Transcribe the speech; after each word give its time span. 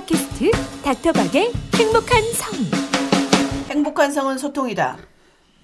팟캐스트 0.00 0.50
닥터박의 0.82 1.52
행복한 1.74 2.22
성. 2.32 2.50
행복한 3.68 4.12
성은 4.12 4.38
소통이다. 4.38 4.96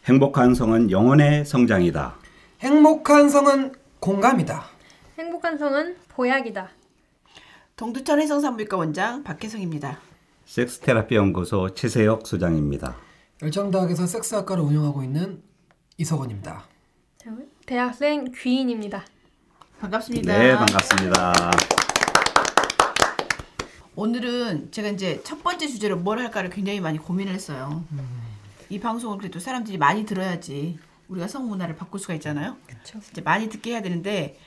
행복한 0.05 0.55
성은 0.55 0.91
영혼의 0.91 1.47
성장이다. 1.47 2.17
행복한 2.61 3.31
성은 3.31 3.73
공감이다. 4.01 4.65
행복한 5.19 5.57
성은 5.57 5.97
보약이다. 6.09 6.69
동두천 7.77 8.21
해성산부인과 8.21 8.77
원장 8.77 9.23
박혜성입니다. 9.23 9.99
섹스 10.45 10.81
테라피 10.81 11.15
연구소 11.15 11.73
최세혁 11.75 12.27
소장입니다. 12.27 12.97
열정대학에서 13.43 14.07
섹스학과를 14.07 14.63
운영하고 14.63 15.03
있는 15.03 15.43
이석원입니다. 15.97 16.65
대학생 17.65 18.31
귀인입니다. 18.37 19.05
반갑습니다. 19.81 20.39
네, 20.39 20.57
반갑습니다. 20.57 21.86
오늘은 23.97 24.73
제가 24.73 24.91
이제 24.91 25.23
첫 25.25 25.43
번째 25.43 25.67
주제로 25.67 25.97
뭘 25.97 26.19
할까를 26.19 26.51
굉장히 26.51 26.81
많이 26.81 26.99
고민을 26.99 27.33
했어요. 27.33 27.83
이 28.69 28.79
방송을 28.79 29.17
그래도 29.17 29.39
사람들이 29.41 29.79
많이 29.79 30.05
들어야지 30.05 30.79
우리가 31.09 31.27
성문화를 31.29 31.77
바꿀 31.77 31.99
수가 32.01 32.13
있잖아요. 32.15 32.59
그렇죠. 32.67 33.01
이제 33.11 33.23
많이 33.23 33.49
듣게 33.49 33.71
해야 33.73 33.81
되는데 33.81 34.39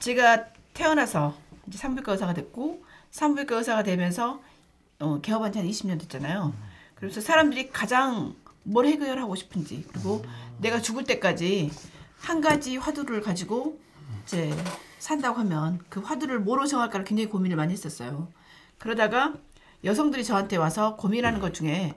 제가 0.00 0.46
태어나서 0.74 1.36
이제 1.68 1.78
산부인과 1.78 2.12
의사가 2.12 2.34
됐고 2.34 2.82
산부인과 3.12 3.56
의사가 3.56 3.84
되면서 3.84 4.40
어, 4.98 5.20
개업한 5.20 5.52
지 5.52 5.58
한 5.60 5.68
20년 5.68 6.00
됐잖아요. 6.00 6.52
그래서 6.96 7.20
사람들이 7.20 7.70
가장 7.70 8.34
뭘 8.64 8.86
해결하고 8.86 9.36
싶은지 9.36 9.84
그리고 9.92 10.24
내가 10.60 10.80
죽을 10.82 11.04
때까지 11.04 11.70
한 12.18 12.40
가지 12.40 12.76
화두를 12.76 13.20
가지고 13.20 13.78
이제 14.24 14.52
산다고 14.98 15.38
하면 15.38 15.78
그 15.88 16.00
화두를 16.00 16.40
뭐로 16.40 16.66
정할까를 16.66 17.04
굉장히 17.04 17.28
고민을 17.28 17.56
많이 17.56 17.72
했었어요. 17.72 18.26
그러다가 18.78 19.34
여성들이 19.84 20.24
저한테 20.24 20.56
와서 20.56 20.96
고민하는 20.96 21.40
것 21.40 21.54
중에 21.54 21.94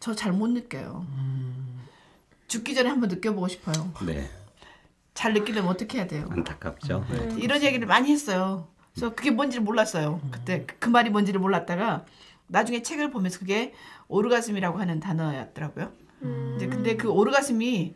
저 0.00 0.14
잘 0.14 0.32
못 0.32 0.48
느껴요. 0.48 1.06
죽기 2.48 2.74
전에 2.74 2.88
한번 2.90 3.08
느껴보고 3.08 3.48
싶어요. 3.48 3.92
네, 4.04 4.28
잘 5.14 5.32
느끼려면 5.32 5.70
어떻게 5.70 5.98
해야 5.98 6.06
돼요? 6.06 6.26
안타깝죠. 6.30 7.04
이런 7.38 7.62
얘기를 7.62 7.86
많이 7.86 8.10
했어요. 8.10 8.68
그래서 8.94 9.14
그게 9.14 9.30
뭔지를 9.30 9.62
몰랐어요. 9.64 10.20
그때 10.30 10.66
그 10.78 10.88
말이 10.90 11.08
뭔지를 11.08 11.40
몰랐다가 11.40 12.04
나중에 12.48 12.82
책을 12.82 13.10
보면서 13.10 13.38
그게 13.38 13.72
오르가즘이라고 14.08 14.78
하는 14.78 15.00
단어였더라고요. 15.00 15.92
이제 16.56 16.66
근데 16.66 16.96
그 16.96 17.08
오르가즘이 17.08 17.94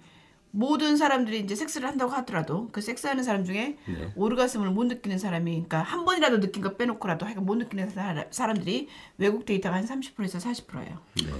모든 0.56 0.96
사람들이 0.96 1.40
이제 1.40 1.54
섹스를 1.54 1.86
한다고 1.86 2.10
하더라도 2.12 2.70
그 2.72 2.80
섹스하는 2.80 3.22
사람 3.22 3.44
중에 3.44 3.76
네. 3.86 4.12
오르가즘을 4.16 4.70
못 4.70 4.84
느끼는 4.84 5.18
사람이 5.18 5.50
그러니까 5.52 5.82
한 5.82 6.06
번이라도 6.06 6.40
느낀 6.40 6.62
거 6.62 6.76
빼놓고라도 6.76 7.26
하여간 7.26 7.44
못 7.44 7.56
느끼는 7.56 7.90
사람- 7.90 8.24
사람들이 8.30 8.88
외국 9.18 9.44
데이터가 9.44 9.76
한 9.76 9.84
30%에서 9.84 10.38
40%예요. 10.38 10.98
네, 11.16 11.32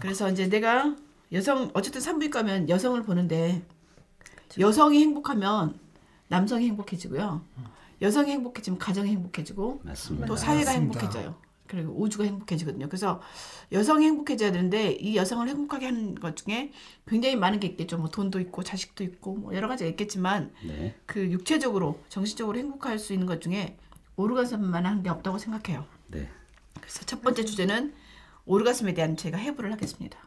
그래서 0.00 0.30
이제 0.30 0.48
내가 0.48 0.96
여성 1.32 1.70
어쨌든 1.74 2.00
산부인과 2.00 2.42
면 2.44 2.68
여성을 2.70 3.02
보는데 3.02 3.62
여성이 4.58 5.00
행복하면 5.00 5.78
남성이 6.28 6.66
행복해지고요. 6.68 7.42
여성이 8.00 8.30
행복해지면 8.32 8.78
가정이 8.78 9.10
행복해지고 9.10 9.80
맞습니다. 9.84 10.26
또 10.26 10.34
사회가 10.36 10.70
맞습니다. 10.70 11.00
행복해져요. 11.00 11.34
그리고 11.68 11.94
우주가 12.00 12.24
행복해지거든요. 12.24 12.88
그래서 12.88 13.20
여성이 13.70 14.06
행복해져야 14.06 14.50
되는데 14.50 14.92
이 14.92 15.16
여성을 15.16 15.46
행복하게 15.46 15.86
하는 15.86 16.14
것 16.14 16.36
중에 16.36 16.72
굉장히 17.06 17.36
많은 17.36 17.60
게 17.60 17.66
있겠죠. 17.68 17.98
뭐 17.98 18.08
돈도 18.08 18.40
있고 18.40 18.62
자식도 18.62 19.04
있고 19.04 19.34
뭐 19.36 19.54
여러 19.54 19.68
가지가 19.68 19.88
있겠지만 19.90 20.52
네, 20.64 20.96
그 21.06 21.30
육체적으로 21.30 22.00
정신적으로 22.08 22.58
행복할 22.58 22.98
수 22.98 23.12
있는 23.12 23.26
것 23.26 23.40
중에 23.40 23.76
오르가즘만 24.16 24.84
한 24.86 25.02
게 25.02 25.10
없다고 25.10 25.38
생각해요. 25.38 25.84
네, 26.08 26.28
그래서 26.80 27.04
첫 27.04 27.22
번째 27.22 27.44
주제는 27.44 27.92
오르가즘에 28.46 28.94
대한 28.94 29.16
제가 29.16 29.36
해부를 29.38 29.70
하겠습니다. 29.72 30.18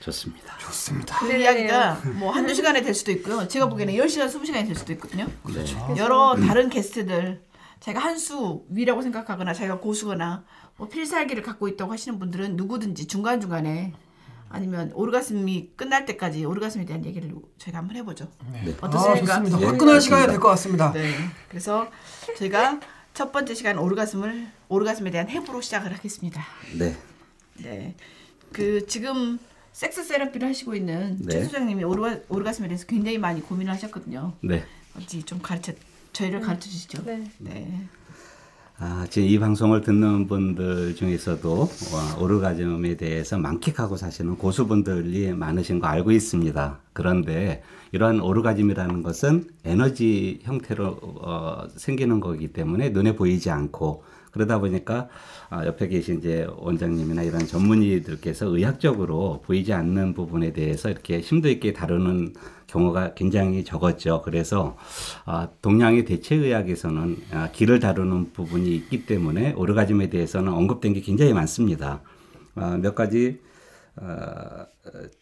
좋습니다. 0.00 0.58
좋습니다. 0.58 1.18
그 1.20 1.26
네. 1.26 1.40
이야기가 1.42 2.02
뭐 2.18 2.32
한두 2.32 2.54
시간에 2.54 2.82
될 2.82 2.92
수도 2.92 3.12
있고요. 3.12 3.46
제가 3.48 3.68
보기에는 3.68 3.94
10시간, 3.94 4.26
20시간이 4.28 4.66
될 4.66 4.74
수도 4.74 4.92
있거든요. 4.94 5.26
네, 5.54 5.96
여러 5.96 6.34
다른 6.36 6.68
게스트들 6.68 7.40
제가 7.82 7.98
한 7.98 8.16
수 8.16 8.64
위라고 8.68 9.02
생각하거나 9.02 9.52
자기가 9.52 9.80
고수거나 9.80 10.44
뭐 10.76 10.88
필살기를 10.88 11.42
갖고 11.42 11.66
있다고 11.66 11.90
하시는 11.92 12.18
분들은 12.18 12.54
누구든지 12.56 13.06
중간중간에 13.08 13.92
아니면 14.48 14.92
오르가즘이 14.94 15.72
끝날 15.76 16.04
때까지 16.04 16.44
오르가즘에 16.44 16.84
대한 16.84 17.04
얘기를 17.04 17.34
저희가 17.58 17.78
한번 17.78 17.96
해보죠. 17.96 18.28
네. 18.52 18.76
아, 18.80 18.86
어떠십니까? 18.86 19.38
좋습니다. 19.38 19.60
예, 19.60 19.64
화끈한 19.66 20.00
시간이 20.00 20.20
좋습니다. 20.26 20.26
될것 20.32 20.50
같습니다. 20.50 20.92
네. 20.92 21.10
그래서 21.48 21.88
저희가 22.38 22.78
첫 23.14 23.32
번째 23.32 23.54
시간 23.54 23.78
오르가즘을 23.78 24.46
오르가즘에 24.68 25.10
대한 25.10 25.28
해부로 25.28 25.60
시작을 25.60 25.92
하겠습니다. 25.92 26.44
네, 26.78 26.96
네. 27.54 27.96
그 28.52 28.86
지금 28.86 29.38
섹스 29.72 30.04
세라피를 30.04 30.46
하시고 30.48 30.74
있는 30.76 31.16
네. 31.22 31.32
최 31.32 31.44
소장님이 31.44 31.82
오르가, 31.82 32.20
오르가즘에 32.28 32.68
대해서 32.68 32.86
굉장히 32.86 33.18
많이 33.18 33.40
고민을 33.40 33.72
하셨거든요. 33.72 34.34
네. 34.42 34.64
어디 34.96 35.22
좀 35.24 35.40
가르쳐 35.40 35.72
저희를 36.12 36.40
가르쳐 36.40 36.68
주시죠. 36.68 37.02
네. 37.04 37.24
네. 37.38 37.88
아, 38.78 39.06
지금 39.08 39.28
이 39.28 39.38
방송을 39.38 39.82
듣는 39.82 40.26
분들 40.26 40.96
중에서도 40.96 41.68
와, 41.94 42.16
오르가즘에 42.18 42.96
대해서 42.96 43.38
만끽하고 43.38 43.96
사시는 43.96 44.36
고수분들이 44.36 45.32
많으신 45.34 45.78
거 45.78 45.86
알고 45.86 46.10
있습니다. 46.10 46.80
그런데 46.92 47.62
이러한 47.92 48.20
오르가즘이라는 48.20 49.02
것은 49.02 49.44
에너지 49.64 50.40
형태로 50.42 50.98
어, 51.02 51.68
생기는 51.76 52.18
거기 52.18 52.48
때문에 52.48 52.90
눈에 52.90 53.14
보이지 53.14 53.50
않고 53.50 54.02
그러다 54.32 54.58
보니까 54.58 55.08
아, 55.48 55.64
옆에 55.66 55.86
계신 55.86 56.18
이제 56.18 56.48
원장님이나 56.56 57.22
이런 57.22 57.46
전문의들께서 57.46 58.46
의학적으로 58.46 59.42
보이지 59.44 59.72
않는 59.74 60.14
부분에 60.14 60.52
대해서 60.52 60.90
이렇게 60.90 61.20
심도 61.20 61.48
있게 61.48 61.72
다루는 61.72 62.34
경우가 62.72 63.14
굉장히 63.14 63.64
적었죠. 63.64 64.22
그래서 64.24 64.76
아, 65.24 65.48
동양의 65.60 66.04
대체의학에서는 66.06 67.16
아, 67.32 67.48
기를 67.52 67.78
다루는 67.80 68.32
부분이 68.32 68.74
있기 68.74 69.06
때문에 69.06 69.52
오르가즘에 69.52 70.08
대해서는 70.08 70.52
언급된 70.52 70.94
게 70.94 71.00
굉장히 71.00 71.32
많습니다. 71.34 72.02
아, 72.54 72.78
몇 72.78 72.94
가지 72.94 73.40
아, 73.96 74.66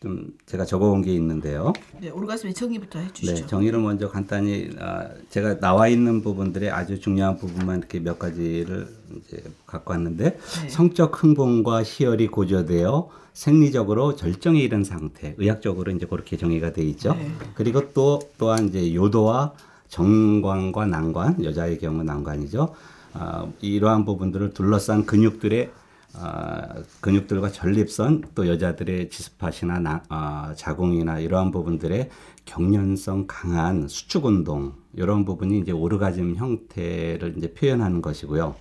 좀 0.00 0.32
제가 0.46 0.64
적어온 0.64 1.02
게 1.02 1.12
있는데요. 1.14 1.74
네, 2.00 2.08
오르가즘의 2.08 2.54
정의부터 2.54 2.98
해주시죠. 2.98 3.34
네, 3.34 3.46
정의를 3.46 3.80
먼저 3.80 4.08
간단히 4.08 4.70
아, 4.78 5.08
제가 5.28 5.60
나와 5.60 5.86
있는 5.86 6.22
부분들의 6.22 6.70
아주 6.70 6.98
중요한 6.98 7.36
부분만 7.36 7.78
이렇게 7.78 8.00
몇 8.00 8.18
가지를 8.18 8.88
이제 9.18 9.42
갖고 9.66 9.92
왔는데 9.92 10.38
네. 10.62 10.68
성적 10.70 11.22
흥분과 11.22 11.82
희열이 11.82 12.28
고조되어 12.28 13.10
생리적으로 13.34 14.16
절정에 14.16 14.60
이른 14.60 14.82
상태, 14.82 15.34
의학적으로 15.36 15.92
이제 15.92 16.06
그렇게 16.06 16.38
정의가 16.38 16.72
돼 16.72 16.82
있죠. 16.84 17.14
네. 17.14 17.30
그리고 17.54 17.92
또 17.92 18.20
또한 18.38 18.68
이제 18.68 18.94
요도와 18.94 19.52
정관과 19.88 20.86
난관, 20.86 21.44
여자의 21.44 21.78
경우 21.78 22.02
난관이죠. 22.02 22.74
아, 23.12 23.46
이러한 23.60 24.06
부분들을 24.06 24.54
둘러싼 24.54 25.04
근육들의 25.04 25.70
아, 26.14 26.82
근육들과 27.00 27.50
전립선 27.50 28.24
또 28.34 28.48
여자들의 28.48 29.10
지스팟이나 29.10 29.78
나- 29.78 30.02
아, 30.08 30.54
자궁이나 30.56 31.20
이러한 31.20 31.50
부분들의 31.50 32.10
경련성 32.44 33.26
강한 33.28 33.86
수축 33.86 34.26
운동 34.26 34.74
이런 34.94 35.24
부분이 35.24 35.60
이제 35.60 35.72
오르가즘 35.72 36.34
형태를 36.36 37.34
이제 37.36 37.52
표현하는 37.54 38.02
것이고요. 38.02 38.56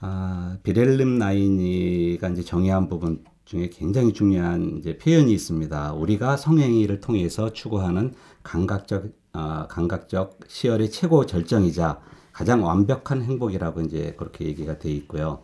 아, 0.00 0.58
비렐름 0.62 1.18
라이니가 1.18 2.28
이제 2.28 2.42
정의한 2.42 2.88
부분 2.88 3.24
중에 3.44 3.70
굉장히 3.70 4.12
중요한 4.12 4.76
이제 4.78 4.98
표현이 4.98 5.32
있습니다. 5.32 5.94
우리가 5.94 6.36
성행위를 6.36 7.00
통해서 7.00 7.52
추구하는 7.52 8.12
감각적 8.42 9.06
아, 9.32 9.66
감각적 9.68 10.40
시열의 10.48 10.90
최고 10.90 11.24
절정이자 11.26 12.00
가장 12.32 12.64
완벽한 12.64 13.22
행복이라고 13.22 13.80
이제 13.82 14.14
그렇게 14.18 14.44
얘기가 14.46 14.78
돼 14.78 14.90
있고요. 14.90 15.40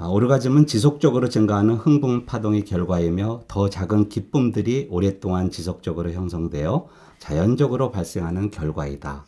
아, 0.00 0.06
오르가즘은 0.06 0.68
지속적으로 0.68 1.28
증가하는 1.28 1.74
흥분 1.74 2.24
파동의 2.24 2.64
결과이며 2.64 3.42
더 3.48 3.68
작은 3.68 4.08
기쁨들이 4.08 4.86
오랫동안 4.90 5.50
지속적으로 5.50 6.12
형성되어 6.12 6.86
자연적으로 7.18 7.90
발생하는 7.90 8.52
결과이다. 8.52 9.24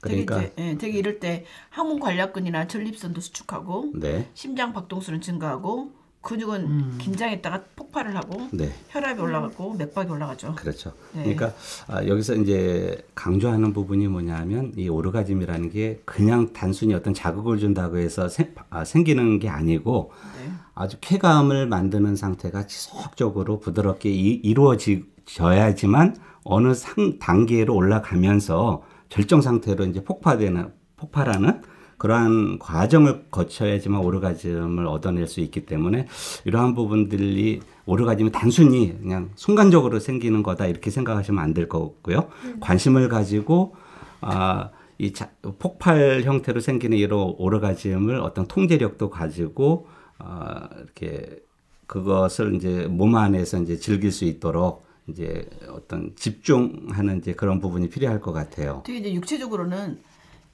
그러니까 0.00 0.36
되게, 0.36 0.52
이제, 0.52 0.62
예, 0.62 0.78
되게 0.78 0.98
이럴 0.98 1.18
때 1.18 1.44
항문 1.70 1.98
관략근이나 1.98 2.68
전립선도 2.68 3.20
수축하고 3.20 3.92
네, 3.96 4.30
심장 4.34 4.72
박동수는 4.72 5.20
증가하고 5.20 5.90
근육은 6.24 6.98
긴장했다가 6.98 7.64
폭발을 7.76 8.16
하고 8.16 8.48
네. 8.52 8.72
혈압이 8.88 9.20
올라가고 9.20 9.74
맥박이 9.74 10.10
올라가죠. 10.10 10.54
그렇죠. 10.56 10.92
네. 11.12 11.22
그러니까 11.22 11.52
아, 11.86 12.04
여기서 12.06 12.34
이제 12.36 13.06
강조하는 13.14 13.72
부분이 13.72 14.08
뭐냐면 14.08 14.72
이 14.76 14.88
오르가즘이라는 14.88 15.70
게 15.70 16.00
그냥 16.04 16.52
단순히 16.52 16.94
어떤 16.94 17.14
자극을 17.14 17.58
준다고 17.58 17.98
해서 17.98 18.28
생, 18.28 18.54
아, 18.70 18.84
생기는 18.84 19.38
게 19.38 19.48
아니고 19.48 20.12
네. 20.40 20.52
아주 20.74 20.96
쾌감을 21.00 21.66
만드는 21.66 22.16
상태가 22.16 22.66
지속적으로 22.66 23.60
부드럽게 23.60 24.10
이, 24.10 24.40
이루어져야지만 24.42 26.16
어느 26.42 26.74
상 26.74 27.18
단계로 27.18 27.74
올라가면서 27.74 28.82
절정 29.08 29.42
상태로 29.42 29.84
이제 29.86 30.02
폭파되는 30.02 30.72
폭발하는 30.96 31.62
그러한 32.04 32.58
과정을 32.58 33.28
거쳐야지만 33.30 34.02
오르가즘을 34.02 34.86
얻어낼 34.86 35.26
수 35.26 35.40
있기 35.40 35.64
때문에 35.64 36.06
이러한 36.44 36.74
부분들이 36.74 37.60
오르가즘이 37.86 38.30
단순히 38.30 38.94
그냥 39.00 39.30
순간적으로 39.36 39.98
생기는 40.00 40.42
거다 40.42 40.66
이렇게 40.66 40.90
생각하시면 40.90 41.42
안 41.42 41.54
될 41.54 41.66
거고요. 41.66 42.28
관심을 42.60 43.08
가지고 43.08 43.74
아, 44.20 44.68
이 44.98 45.14
자, 45.14 45.30
폭발 45.58 46.22
형태로 46.24 46.60
생기는 46.60 46.98
이런 46.98 47.34
오르가즘을 47.38 48.16
어떤 48.20 48.46
통제력도 48.48 49.08
가지고 49.08 49.86
아, 50.18 50.68
이렇게 50.82 51.38
그것을 51.86 52.54
이제 52.56 52.86
몸 52.90 53.14
안에서 53.14 53.62
이제 53.62 53.78
즐길 53.78 54.12
수 54.12 54.26
있도록 54.26 54.84
이제 55.08 55.48
어떤 55.70 56.12
집중하는 56.16 57.18
이제 57.18 57.32
그런 57.32 57.60
부분이 57.60 57.88
필요할 57.88 58.20
것 58.20 58.32
같아요. 58.32 58.82
되게 58.84 58.98
이제 58.98 59.14
육체적으로는 59.14 60.00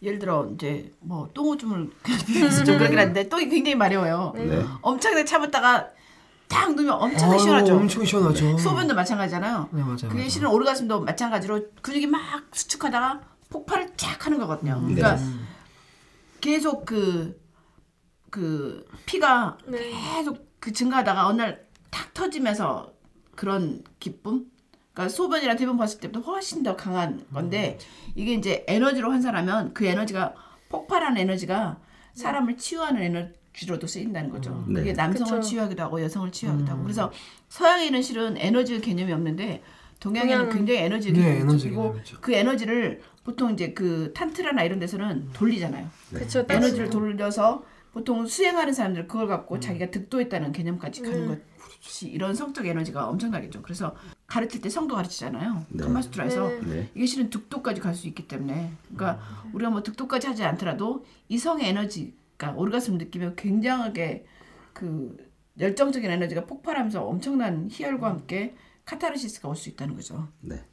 예를 0.02 0.18
들어 0.18 0.48
이제 0.54 0.92
뭐 1.00 1.28
똥오줌을 1.34 1.90
좀 2.64 2.78
그러긴 2.78 2.98
한데 2.98 3.28
똥이 3.28 3.48
굉장히 3.48 3.74
마려워요. 3.74 4.32
네. 4.34 4.64
엄청나게 4.82 5.24
참았다가 5.24 5.88
딱 6.48 6.74
누면 6.74 6.92
엄청나게 6.94 7.32
아유, 7.32 7.38
시원하죠. 7.38 7.76
엄청 7.76 8.04
시원하죠. 8.04 8.58
소변도 8.58 8.94
마찬가지잖아요. 8.94 9.68
네, 9.72 9.80
맞아요, 9.82 10.08
그게. 10.08 10.28
실은 10.28 10.48
오르가즘도 10.50 11.00
마찬가지로 11.02 11.60
근육이 11.82 12.06
막 12.06 12.20
수축하다가 12.52 13.20
폭발을 13.50 13.90
쫙 13.96 14.26
하는 14.26 14.38
거거든요. 14.38 14.80
네. 14.88 14.94
그러니까 14.94 15.18
계속 16.40 16.84
그, 16.86 17.38
그 18.30 18.86
피가 19.06 19.58
네. 19.66 19.92
계속 20.16 20.48
그 20.60 20.72
증가하다가 20.72 21.26
어느 21.26 21.42
날 21.42 21.70
탁 21.90 22.14
터지면서 22.14 22.92
그런 23.34 23.82
기쁨? 23.98 24.46
그러니까 24.92 25.08
소변이랑 25.14 25.56
대변 25.56 25.76
봤을 25.76 26.00
때보다 26.00 26.20
훨씬 26.20 26.62
더 26.62 26.76
강한 26.76 27.24
건데 27.32 27.78
이게 28.14 28.34
이제 28.34 28.64
에너지로 28.66 29.10
환산하면 29.10 29.72
그 29.72 29.86
에너지가 29.86 30.34
폭발한 30.68 31.16
에너지가 31.16 31.78
사람을 32.14 32.56
치유하는 32.56 33.02
에너지로도 33.02 33.86
쓰인다는 33.86 34.30
거죠. 34.30 34.64
네. 34.68 34.80
그게 34.80 34.92
남성을 34.92 35.40
그쵸. 35.40 35.48
치유하기도 35.48 35.82
하고 35.82 36.02
여성을 36.02 36.30
치유하기도 36.32 36.70
하고 36.70 36.82
그래서 36.82 37.12
서양에는 37.48 38.02
실은 38.02 38.36
에너지 38.36 38.80
개념이 38.80 39.12
없는데 39.12 39.62
동양에는 40.00 40.50
굉장히 40.50 40.80
에너지 40.80 41.12
네, 41.12 41.20
개념이 41.20 41.40
에너지 41.40 41.68
있고 41.68 41.82
개념이죠. 41.82 42.20
그 42.20 42.32
에너지를 42.32 43.02
보통 43.22 43.52
이제 43.52 43.72
그 43.72 44.12
탄트라나 44.14 44.64
이런 44.64 44.78
데서는 44.78 45.30
돌리잖아요. 45.32 45.86
그쵸. 46.14 46.44
에너지를 46.48 46.90
돌려서 46.90 47.62
보통 47.92 48.26
수행하는 48.26 48.72
사람들 48.72 49.08
그걸 49.08 49.26
갖고 49.26 49.58
자기가 49.58 49.90
득도했다는 49.90 50.52
개념까지 50.52 51.02
가는 51.02 51.30
음. 51.30 51.42
것이 51.82 52.08
이런 52.08 52.34
성적 52.34 52.66
에너지가 52.66 53.08
엄청나겠죠. 53.08 53.62
그래서 53.62 53.96
가르칠 54.26 54.60
때 54.60 54.68
성도 54.68 54.94
가르치잖아요. 54.94 55.66
네. 55.70 55.84
카마수트라에서 55.84 56.48
네. 56.48 56.60
네. 56.60 56.90
이게 56.94 57.06
실은 57.06 57.30
득도까지 57.30 57.80
갈 57.80 57.94
수 57.94 58.06
있기 58.06 58.28
때문에 58.28 58.72
그러니까 58.94 59.20
우리가 59.52 59.70
뭐 59.70 59.82
득도까지 59.82 60.28
하지 60.28 60.44
않더라도 60.44 61.04
이 61.28 61.36
성의 61.38 61.68
에너지가 61.68 62.52
오르가슴 62.56 62.96
느끼면 62.98 63.34
굉장하게 63.36 64.24
그 64.72 65.16
열정적인 65.58 66.08
에너지가 66.08 66.46
폭발하면서 66.46 67.02
엄청난 67.04 67.68
희열과 67.70 68.08
함께 68.08 68.54
카타르시스가 68.84 69.48
올 69.48 69.56
수 69.56 69.68
있다는 69.68 69.96
거죠. 69.96 70.28
네. 70.40 70.64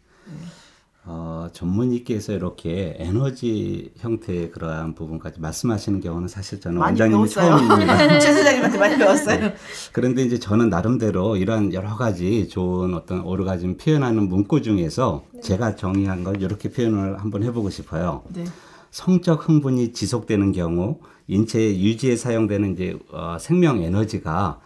어, 1.10 1.48
전문의께서 1.54 2.34
이렇게 2.34 2.96
에너지 3.00 3.94
형태의 3.98 4.52
그러한 4.52 4.94
부분까지 4.94 5.40
말씀하시는 5.40 6.02
경우는 6.02 6.28
사실 6.28 6.60
저는 6.60 6.82
원장님이. 6.82 7.30
처음입니다. 7.30 8.20
최 8.20 8.34
소장님한테 8.34 8.78
많이 8.78 8.98
배웠어요. 8.98 9.52
그런데 9.94 10.24
이제 10.24 10.38
저는 10.38 10.70
나름대로 10.70 11.38
이러한 11.38 11.74
여러 11.74 11.96
가지 11.96 12.50
좋은 12.50 12.94
어떤 12.94 13.22
오르가즘 13.22 13.78
표현하는 13.78 14.28
문구 14.28 14.62
중에서 14.62 15.24
제가 15.42 15.78
정의한 15.78 16.26
걸 16.26 16.42
이렇게 16.42 16.70
표현을 16.70 17.22
한번 17.22 17.42
해보고 17.44 17.70
싶어요. 17.70 18.24
네. 18.34 18.44
성적 18.92 19.48
흥분이 19.48 19.94
지속되는 19.94 20.52
경우 20.52 21.00
인체 21.28 21.60
유지에 21.60 22.18
사용되는 22.18 22.74
이제 22.74 23.00
어, 23.14 23.38
생명 23.40 23.82
에너지가 23.82 24.60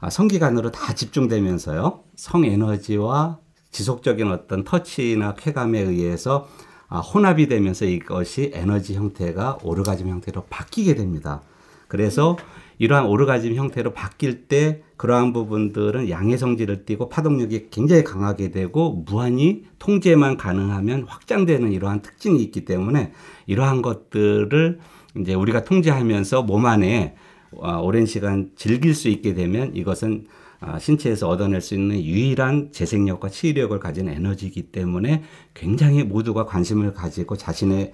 아, 0.00 0.10
성기관으로 0.10 0.70
다 0.70 0.94
집중되면서요 0.94 2.04
성 2.14 2.44
에너지와 2.44 3.38
지속적인 3.70 4.30
어떤 4.30 4.64
터치나 4.64 5.34
쾌감에 5.34 5.80
의해서 5.80 6.48
아, 6.88 7.00
혼합이 7.00 7.48
되면서 7.48 7.84
이것이 7.84 8.50
에너지 8.54 8.94
형태가 8.94 9.58
오르가즘 9.62 10.08
형태로 10.08 10.44
바뀌게 10.48 10.94
됩니다. 10.94 11.42
그래서 11.86 12.36
이러한 12.78 13.06
오르가즘 13.06 13.54
형태로 13.54 13.92
바뀔 13.92 14.46
때 14.46 14.82
그러한 14.96 15.32
부분들은 15.32 16.08
양의 16.08 16.38
성질을 16.38 16.84
띠고 16.86 17.08
파동력이 17.08 17.68
굉장히 17.70 18.04
강하게 18.04 18.50
되고 18.50 19.04
무한히 19.06 19.64
통제만 19.78 20.36
가능하면 20.36 21.04
확장되는 21.08 21.72
이러한 21.72 22.02
특징이 22.02 22.40
있기 22.42 22.64
때문에 22.64 23.12
이러한 23.46 23.82
것들을 23.82 24.78
이제 25.18 25.34
우리가 25.34 25.64
통제하면서 25.64 26.42
몸 26.42 26.66
안에 26.66 27.16
아, 27.62 27.78
오랜 27.78 28.06
시간 28.06 28.50
즐길 28.56 28.94
수 28.94 29.08
있게 29.08 29.34
되면 29.34 29.74
이것은 29.74 30.26
아, 30.26 30.38
신체에서 30.80 31.28
얻어낼 31.28 31.60
수 31.60 31.74
있는 31.74 32.02
유일한 32.02 32.72
재생력과 32.72 33.28
치유력을 33.28 33.78
가진 33.78 34.08
에너지이기 34.08 34.72
때문에 34.72 35.22
굉장히 35.54 36.02
모두가 36.02 36.46
관심을 36.46 36.92
가지고 36.94 37.36
자신의 37.36 37.92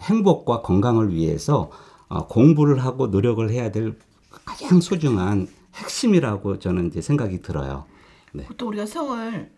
행복과 0.00 0.62
건강을 0.62 1.14
위해서 1.14 1.70
어, 2.08 2.26
공부를 2.26 2.84
하고 2.84 3.06
노력을 3.06 3.48
해야 3.50 3.70
될 3.70 3.96
가장 4.44 4.80
소중한 4.80 5.48
핵심이라고 5.74 6.58
저는 6.58 6.88
이제 6.88 7.00
생각이 7.00 7.40
들어요. 7.40 7.86
네. 8.32 8.44
보통 8.44 8.68
우리가 8.68 8.84
성을 8.84 9.50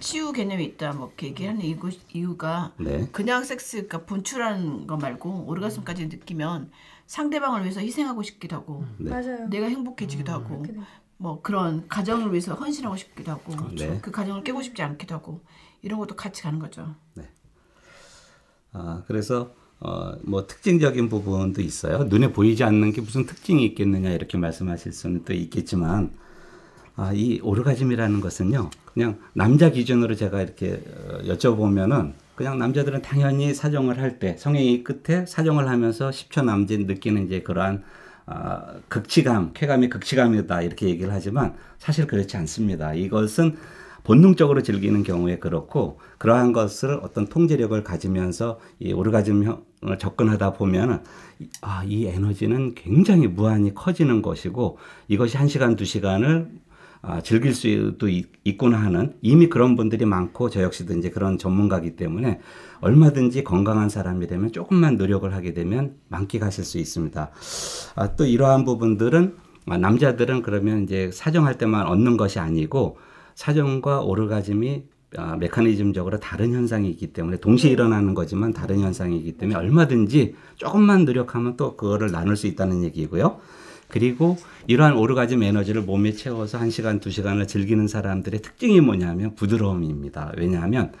치유 0.00 0.32
개념이 0.32 0.64
있다 0.64 0.92
뭐 0.92 1.08
이렇게 1.08 1.28
얘기하는 1.28 1.62
이유, 1.62 1.76
이유가 2.12 2.72
네. 2.78 3.08
그냥 3.12 3.44
섹스 3.44 3.86
그러니까 3.86 4.04
분출하는 4.04 4.86
거 4.86 4.96
말고 4.96 5.44
오르가슴까지 5.46 6.06
느끼면 6.06 6.70
상대방을 7.06 7.62
위해서 7.62 7.80
희생하고 7.80 8.22
싶기도 8.22 8.56
하고 8.56 8.84
네. 8.98 9.10
맞아요. 9.10 9.48
내가 9.48 9.66
행복해지기도 9.66 10.32
하고 10.32 10.48
그렇게 10.48 10.72
돼요. 10.72 10.84
뭐 11.22 11.40
그런 11.40 11.86
가정을 11.88 12.32
위해서 12.32 12.54
헌신하고 12.54 12.96
싶기도 12.96 13.30
하고 13.30 13.54
네. 13.76 14.00
그 14.02 14.10
가정을 14.10 14.42
깨고 14.42 14.60
싶지 14.60 14.82
않기도 14.82 15.14
하고 15.14 15.40
이런 15.80 16.00
것도 16.00 16.16
같이 16.16 16.42
가는 16.42 16.58
거죠. 16.58 16.96
아, 18.72 19.02
그래서 19.06 19.54
어, 19.78 20.12
뭐 20.22 20.46
특징적인 20.46 21.08
부분도 21.08 21.60
있어요. 21.62 22.04
눈에 22.04 22.32
보이지 22.32 22.64
않는 22.64 22.92
게 22.92 23.00
무슨 23.00 23.26
특징이 23.26 23.64
있겠느냐 23.66 24.10
이렇게 24.10 24.36
말씀하실 24.36 24.92
수는 24.92 25.24
또 25.24 25.32
있겠지만 25.32 26.10
아, 26.96 27.12
이 27.12 27.38
오르가즘이라는 27.40 28.20
것은요. 28.20 28.70
그냥 28.92 29.18
남자 29.32 29.70
기준으로 29.70 30.16
제가 30.16 30.42
이렇게 30.42 30.82
어, 31.08 31.18
여쭤보면은 31.22 32.14
그냥 32.34 32.58
남자들은 32.58 33.02
당연히 33.02 33.54
사정을 33.54 34.00
할 34.00 34.18
때 34.18 34.36
성행위 34.36 34.82
끝에 34.82 35.26
사정을 35.26 35.68
하면서 35.68 36.10
10초 36.10 36.44
남짓 36.44 36.86
느끼는 36.86 37.26
이제 37.26 37.42
그러한 37.42 37.84
아, 38.26 38.74
극치감, 38.88 39.52
쾌감의 39.54 39.88
극치감이다 39.88 40.62
이렇게 40.62 40.88
얘기를 40.88 41.12
하지만 41.12 41.54
사실 41.78 42.06
그렇지 42.06 42.36
않습니다. 42.36 42.94
이것은 42.94 43.56
본능적으로 44.04 44.62
즐기는 44.62 45.00
경우에 45.04 45.38
그렇고 45.38 46.00
그러한 46.18 46.52
것을 46.52 46.98
어떤 47.02 47.26
통제력을 47.26 47.82
가지면서 47.84 48.58
이 48.80 48.92
오르가즘을 48.92 49.56
접근하다 49.98 50.54
보면은 50.54 50.98
이- 51.38 51.48
아, 51.60 51.84
이 51.84 52.06
에너지는 52.06 52.74
굉장히 52.74 53.28
무한히 53.28 53.72
커지는 53.74 54.20
것이고 54.22 54.78
이것이 55.08 55.36
한 55.36 55.46
시간 55.46 55.76
두 55.76 55.84
시간을 55.84 56.48
아, 56.50 56.61
즐길 57.24 57.52
수도 57.54 58.08
있- 58.08 58.30
있구나 58.44 58.78
하는 58.80 59.14
이미 59.22 59.48
그런 59.48 59.74
분들이 59.76 60.04
많고 60.04 60.50
저 60.50 60.62
역시도 60.62 60.94
이제 60.96 61.10
그런 61.10 61.36
전문가이기 61.36 61.96
때문에 61.96 62.40
얼마든지 62.80 63.42
건강한 63.42 63.88
사람이 63.88 64.28
되면 64.28 64.52
조금만 64.52 64.96
노력을 64.96 65.32
하게 65.34 65.52
되면 65.52 65.96
만끽하실 66.08 66.64
수 66.64 66.78
있습니다. 66.78 67.30
아, 67.96 68.16
또 68.16 68.24
이러한 68.24 68.64
부분들은 68.64 69.34
아, 69.66 69.78
남자들은 69.78 70.42
그러면 70.42 70.84
이제 70.84 71.10
사정할 71.12 71.58
때만 71.58 71.86
얻는 71.86 72.16
것이 72.16 72.38
아니고 72.38 72.98
사정과 73.34 74.02
오르가즘이 74.02 74.84
아, 75.18 75.36
메커니즘적으로 75.36 76.18
다른 76.20 76.52
현상이기 76.52 77.12
때문에 77.12 77.38
동시에 77.38 77.70
일어나는 77.70 78.14
거지만 78.14 78.52
다른 78.52 78.80
현상이기 78.80 79.32
때문에 79.32 79.58
얼마든지 79.58 80.34
조금만 80.56 81.04
노력하면 81.04 81.56
또 81.56 81.76
그거를 81.76 82.10
나눌 82.12 82.36
수 82.36 82.46
있다는 82.46 82.82
얘기고요. 82.84 83.38
그리고 83.92 84.36
이러한 84.66 84.96
오르가즘 84.96 85.42
에너지를 85.42 85.82
몸에 85.82 86.12
채워서 86.12 86.58
한시간두시간을 86.58 87.46
즐기는 87.46 87.86
사람들의 87.86 88.40
특징이 88.42 88.80
뭐냐면 88.80 89.34
부드러움입니다. 89.36 90.32
왜냐하면 90.36 90.92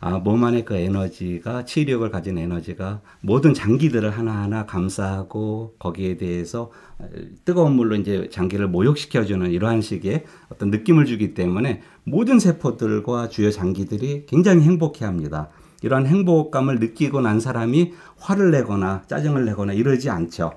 아, 0.00 0.18
몸 0.18 0.44
안에 0.44 0.62
그 0.62 0.76
에너지가 0.76 1.64
치유력을 1.64 2.08
가진 2.10 2.38
에너지가 2.38 3.00
모든 3.20 3.52
장기들을 3.52 4.10
하나하나 4.10 4.64
감싸고 4.64 5.74
거기에 5.80 6.16
대해서 6.16 6.70
어, 6.98 7.08
뜨거운 7.44 7.72
물로 7.72 7.96
이제 7.96 8.28
장기를 8.30 8.68
모욕시켜주는 8.68 9.50
이러한 9.50 9.80
식의 9.80 10.24
어떤 10.50 10.70
느낌을 10.70 11.04
주기 11.04 11.34
때문에 11.34 11.82
모든 12.04 12.38
세포들과 12.38 13.28
주요 13.28 13.50
장기들이 13.50 14.26
굉장히 14.26 14.62
행복해합니다. 14.62 15.48
이러한 15.82 16.06
행복감을 16.06 16.78
느끼고 16.78 17.20
난 17.20 17.40
사람이 17.40 17.92
화를 18.18 18.52
내거나 18.52 19.02
짜증을 19.08 19.44
내거나 19.46 19.72
이러지 19.72 20.10
않죠. 20.10 20.52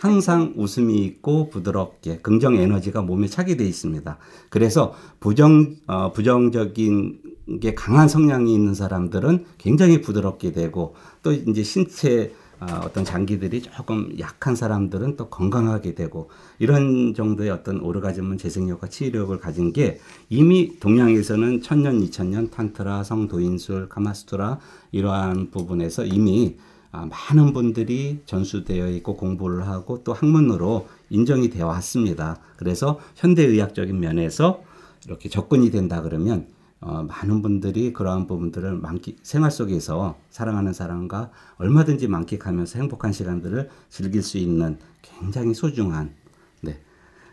항상 0.00 0.54
웃음이 0.56 0.96
있고 1.04 1.50
부드럽게 1.50 2.20
긍정 2.22 2.56
에너지가 2.56 3.02
몸에 3.02 3.26
차게 3.26 3.58
돼 3.58 3.66
있습니다. 3.66 4.16
그래서 4.48 4.94
부정 5.20 5.76
어, 5.86 6.10
부정적인 6.12 7.20
게 7.60 7.74
강한 7.74 8.08
성향이 8.08 8.54
있는 8.54 8.72
사람들은 8.72 9.44
굉장히 9.58 10.00
부드럽게 10.00 10.52
되고 10.52 10.94
또 11.22 11.32
이제 11.32 11.62
신체 11.62 12.32
아, 12.60 12.80
어떤 12.82 13.04
장기들이 13.04 13.60
조금 13.62 14.14
약한 14.18 14.54
사람들은 14.56 15.16
또 15.16 15.28
건강하게 15.28 15.94
되고 15.94 16.30
이런 16.58 17.12
정도의 17.14 17.50
어떤 17.50 17.80
오르가즘은 17.80 18.38
재생력과 18.38 18.88
치유력을 18.88 19.38
가진 19.38 19.72
게 19.74 19.98
이미 20.30 20.78
동양에서는 20.78 21.60
천년, 21.60 22.00
이천년 22.02 22.50
탄트라, 22.50 23.04
성도인술, 23.04 23.90
카마스토라 23.90 24.60
이러한 24.92 25.50
부분에서 25.50 26.06
이미 26.06 26.56
아, 26.56 26.70
많은 26.92 27.52
분들이 27.52 28.20
전수되어 28.26 28.90
있고 28.90 29.16
공부를 29.16 29.66
하고 29.68 30.02
또 30.02 30.12
학문으로 30.12 30.88
인정이 31.08 31.50
되어 31.50 31.66
왔습니다. 31.68 32.38
그래서 32.56 32.98
현대의학적인 33.16 33.98
면에서 33.98 34.62
이렇게 35.06 35.28
접근이 35.28 35.70
된다 35.70 36.02
그러면 36.02 36.48
어, 36.80 37.02
많은 37.02 37.42
분들이 37.42 37.92
그러한 37.92 38.26
부분들을 38.26 38.74
만끽, 38.78 39.18
생활 39.22 39.50
속에서 39.50 40.16
사랑하는 40.30 40.72
사람과 40.72 41.30
얼마든지 41.58 42.08
만끽하면서 42.08 42.78
행복한 42.78 43.12
시간들을 43.12 43.68
즐길 43.90 44.22
수 44.22 44.38
있는 44.38 44.78
굉장히 45.02 45.52
소중한, 45.52 46.14
네. 46.62 46.80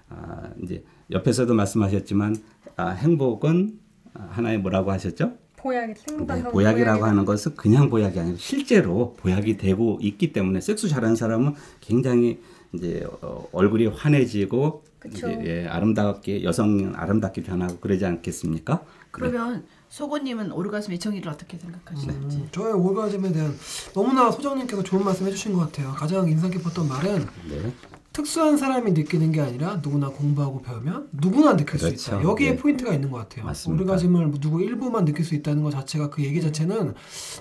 아, 0.09 0.49
이제 0.61 0.83
옆에서도 1.11 1.53
말씀하셨지만, 1.53 2.35
아, 2.75 2.89
행복은 2.89 3.79
아, 4.15 4.27
하나의 4.31 4.57
뭐라고 4.57 4.91
하셨죠? 4.91 5.37
보약, 5.57 5.93
행복한 6.09 6.43
네, 6.43 6.49
보약이라고. 6.49 7.05
하는 7.05 7.25
것은 7.25 7.55
그냥 7.55 7.89
보약이 7.89 8.19
아니라 8.19 8.37
실제로 8.39 9.15
보약이 9.17 9.57
되고 9.57 9.97
있기 10.01 10.31
때문에 10.31 10.61
섹스 10.61 10.87
잘하는 10.87 11.15
사람은 11.15 11.55
굉장히 11.81 12.39
이제 12.73 13.05
어, 13.21 13.47
얼굴이 13.51 13.87
환해지고. 13.87 14.87
이제 15.05 15.39
예, 15.45 15.67
아름답게 15.67 16.43
여성 16.43 16.91
아름답게 16.95 17.43
변하고 17.43 17.77
그러지 17.77 18.03
않겠습니까? 18.03 18.83
그러면 19.11 19.63
소고님은 19.89 20.51
오르가즘의 20.51 20.99
정의를 20.99 21.31
어떻게 21.31 21.57
생각하시는지? 21.57 22.37
음, 22.37 22.49
저의 22.51 22.73
오르가즘에 22.73 23.31
대한 23.31 23.55
너무나 23.93 24.31
소장님께서 24.31 24.83
좋은 24.83 25.05
말씀 25.05 25.25
해주신 25.27 25.53
것 25.53 25.59
같아요. 25.59 25.93
가장 25.93 26.27
인상 26.27 26.49
깊었던 26.49 26.87
말은 26.89 27.25
네. 27.47 27.73
특수한 28.17 28.57
사람이 28.57 28.93
느끼는 28.93 29.31
게 29.31 29.41
아니라 29.41 29.75
누구나 29.75 30.09
공부하고 30.09 30.63
배우면 30.63 31.09
누구나 31.11 31.55
느낄 31.55 31.77
수 31.79 31.85
그렇죠. 31.85 32.15
있다. 32.15 32.23
여기에 32.23 32.49
네. 32.49 32.57
포인트가 32.57 32.91
있는 32.91 33.11
것 33.11 33.17
같아요. 33.17 33.45
맞습니다. 33.45 33.79
오르가즘을 33.83 34.31
누구 34.39 34.63
일부만 34.63 35.05
느낄 35.05 35.23
수 35.23 35.35
있다는 35.35 35.61
것 35.61 35.69
자체가 35.69 36.09
그 36.09 36.23
얘기 36.23 36.41
자체는 36.41 36.95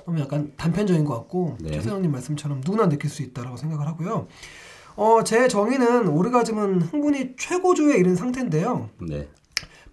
너무 0.05 0.21
약간 0.21 0.53
단편적인 0.59 1.07
것 1.07 1.15
같고 1.15 1.57
네. 1.63 1.71
최사장님 1.71 2.13
말씀처럼 2.13 2.61
누구나 2.63 2.91
느낄 2.91 3.09
수 3.09 3.23
있다라고 3.23 3.57
생각을 3.57 3.87
하고요. 3.87 4.27
어, 4.97 5.25
제 5.25 5.49
정의는 5.49 6.09
오르가즘은 6.09 6.83
흥분이 6.83 7.37
최고조에 7.39 7.97
이른 7.97 8.15
상태인데요. 8.15 8.91
네. 9.01 9.29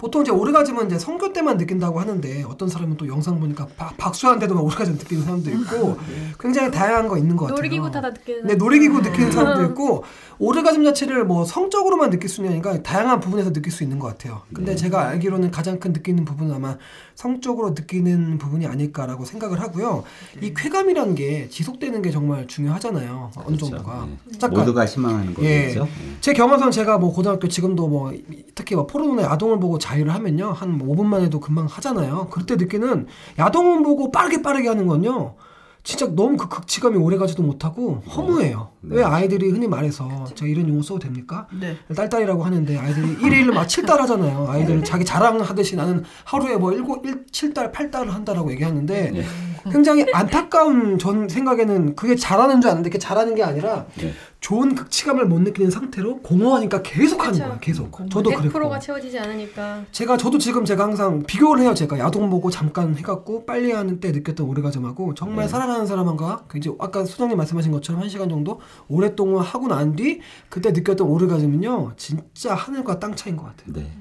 보통 0.04 0.22
이제 0.22 0.32
오르가즘은 0.32 0.88
이제 0.88 1.00
성교 1.00 1.32
때만 1.32 1.56
느낀다고 1.56 1.98
하는데 1.98 2.44
어떤 2.44 2.68
사람은 2.68 2.98
또 2.98 3.08
영상 3.08 3.40
보니까 3.40 3.68
박, 3.78 3.96
박수하는데도 3.96 4.54
막 4.54 4.66
오르가즘 4.66 4.96
느끼는 4.96 5.24
사람도 5.24 5.50
있고 5.50 5.98
굉장히 6.38 6.70
다양한 6.72 7.08
거 7.08 7.18
있는 7.18 7.38
것 7.38 7.46
같아요. 7.46 7.56
놀이기구 7.56 7.90
타다 7.90 8.10
느끼는 8.10 8.48
네, 8.48 8.56
놀이기구 8.56 9.00
느끼는 9.00 9.32
사람도 9.32 9.64
있고 9.72 10.04
오르가즘 10.40 10.84
자체를 10.84 11.24
뭐 11.24 11.46
성적으로만 11.46 12.10
느낄 12.10 12.30
수는 12.30 12.52
아니라 12.52 12.84
다양한 12.84 13.22
부분에서 13.22 13.54
느낄 13.54 13.72
수 13.72 13.82
있는 13.82 13.98
것 13.98 14.08
같아요. 14.08 14.42
근데 14.54 14.76
제가 14.76 15.08
알기로는 15.08 15.52
가장 15.52 15.80
큰 15.80 15.94
느끼는 15.94 16.26
부분은 16.26 16.54
아마 16.54 16.78
성적으로 17.16 17.72
느끼는 17.72 18.38
부분이 18.38 18.66
아닐까라고 18.66 19.26
생각을 19.26 19.62
하고요. 19.62 20.04
이 20.42 20.54
쾌감이라는 20.54 21.16
게 21.16 21.50
지속되는 21.50 22.02
게 22.02 22.12
정말 22.12 22.48
중요하잖아요. 22.48 23.32
어느 23.36 23.58
정도가. 23.58 24.08
네. 24.08 24.38
잠깐 24.40 24.60
모두가 24.60 24.86
희망하는 24.86 25.36
예. 25.42 25.74
거겠죠. 25.74 25.88
제 26.22 26.34
경험상 26.34 26.72
제가 26.72 26.98
뭐 26.98 27.14
고등학교 27.14 27.48
지금도 27.48 27.88
뭐 27.88 28.14
특히 28.56 28.76
뭐 28.76 28.88
포르노나 28.88 29.24
야동을 29.24 29.60
보고 29.60 29.78
자유를 29.78 30.14
하면요 30.14 30.52
한 30.52 30.80
5분만 30.80 31.22
해도 31.22 31.40
금방 31.40 31.66
하잖아요. 31.66 32.28
그때 32.30 32.56
느끼는 32.56 33.08
야동을 33.38 33.84
보고 33.84 34.12
빠르게 34.12 34.42
빠르게 34.42 34.68
하는 34.68 34.88
건요. 34.88 35.36
진짜 35.84 36.08
너무 36.08 36.38
그 36.38 36.48
극치감이 36.48 36.98
오래 36.98 37.18
가지도 37.18 37.44
못하고 37.44 38.02
허무해요. 38.08 38.70
네. 38.80 38.98
왜 38.98 39.04
아이들이 39.04 39.50
흔히 39.50 39.68
말해서 39.68 40.26
제가 40.34 40.50
이런 40.50 40.70
용어 40.70 40.82
써도 40.82 41.00
됩니까? 41.00 41.48
네. 41.60 41.78
딸딸이라고 41.94 42.44
하는데 42.44 42.78
아이들이 42.78 43.18
1일 43.18 43.54
막 43.54 43.68
7달 43.68 43.98
하잖아요. 43.98 44.48
아이들은 44.48 44.86
자기 44.86 45.04
자랑하듯이 45.04 45.76
나는 45.76 46.04
하루에 46.24 46.56
뭐 46.56 46.72
7, 46.72 46.80
1, 47.04 47.26
7달, 47.26 47.74
8달을 47.74 48.08
한다라고 48.08 48.52
얘기하는데 48.54 49.12
네. 49.12 49.24
굉장히 49.72 50.06
안타까운 50.14 50.98
전 51.00 51.30
생각에는 51.30 51.96
그게 51.96 52.16
잘하는 52.16 52.62
줄 52.62 52.70
아는데 52.72 52.90
그게 52.90 53.00
잘하는 53.00 53.36
게 53.36 53.44
아니라 53.44 53.86
네. 53.96 54.12
좋은 54.42 54.76
극치감을 54.76 55.26
못 55.26 55.40
느끼는 55.40 55.72
상태로 55.72 56.18
공허하니까 56.22 56.82
계속 56.82 57.22
하는 57.22 57.32
그쵸. 57.34 57.44
거예요. 57.46 57.58
계속. 57.62 58.10
저도 58.10 58.30
100%가 58.32 58.42
그랬고. 58.42 58.80
채워지지 58.80 59.18
않으니까 59.20 59.84
제가 59.92 60.18
저도 60.18 60.38
지금 60.38 60.66
제가 60.66 60.84
항상 60.84 61.24
비교를 61.24 61.64
해요. 61.64 61.74
제가 61.74 61.98
야동 61.98 62.30
보고 62.30 62.50
잠깐 62.52 62.96
해갖고 62.98 63.46
빨리 63.46 63.72
하는 63.72 64.00
때 64.02 64.12
느꼈던 64.12 64.46
오르가즘하고 64.46 65.14
정말 65.14 65.48
사랑하는 65.48 65.86
사람과 65.86 66.44
그 66.50 66.58
이제 66.58 66.70
아까 66.80 67.06
소장님 67.06 67.38
말씀하신 67.38 67.72
것처럼 67.72 68.02
한 68.02 68.10
시간 68.10 68.28
정도 68.28 68.60
오랫동안 68.90 69.44
하고 69.46 69.68
난 69.68 69.96
뒤 69.96 70.20
그때 70.50 70.72
느꼈던 70.72 71.08
오르가즘은요 71.08 71.94
진짜 71.98 72.54
하늘과 72.56 73.00
땅 73.00 73.16
차이인 73.16 73.38
것 73.38 73.44
같아요. 73.46 73.74
네. 73.74 73.92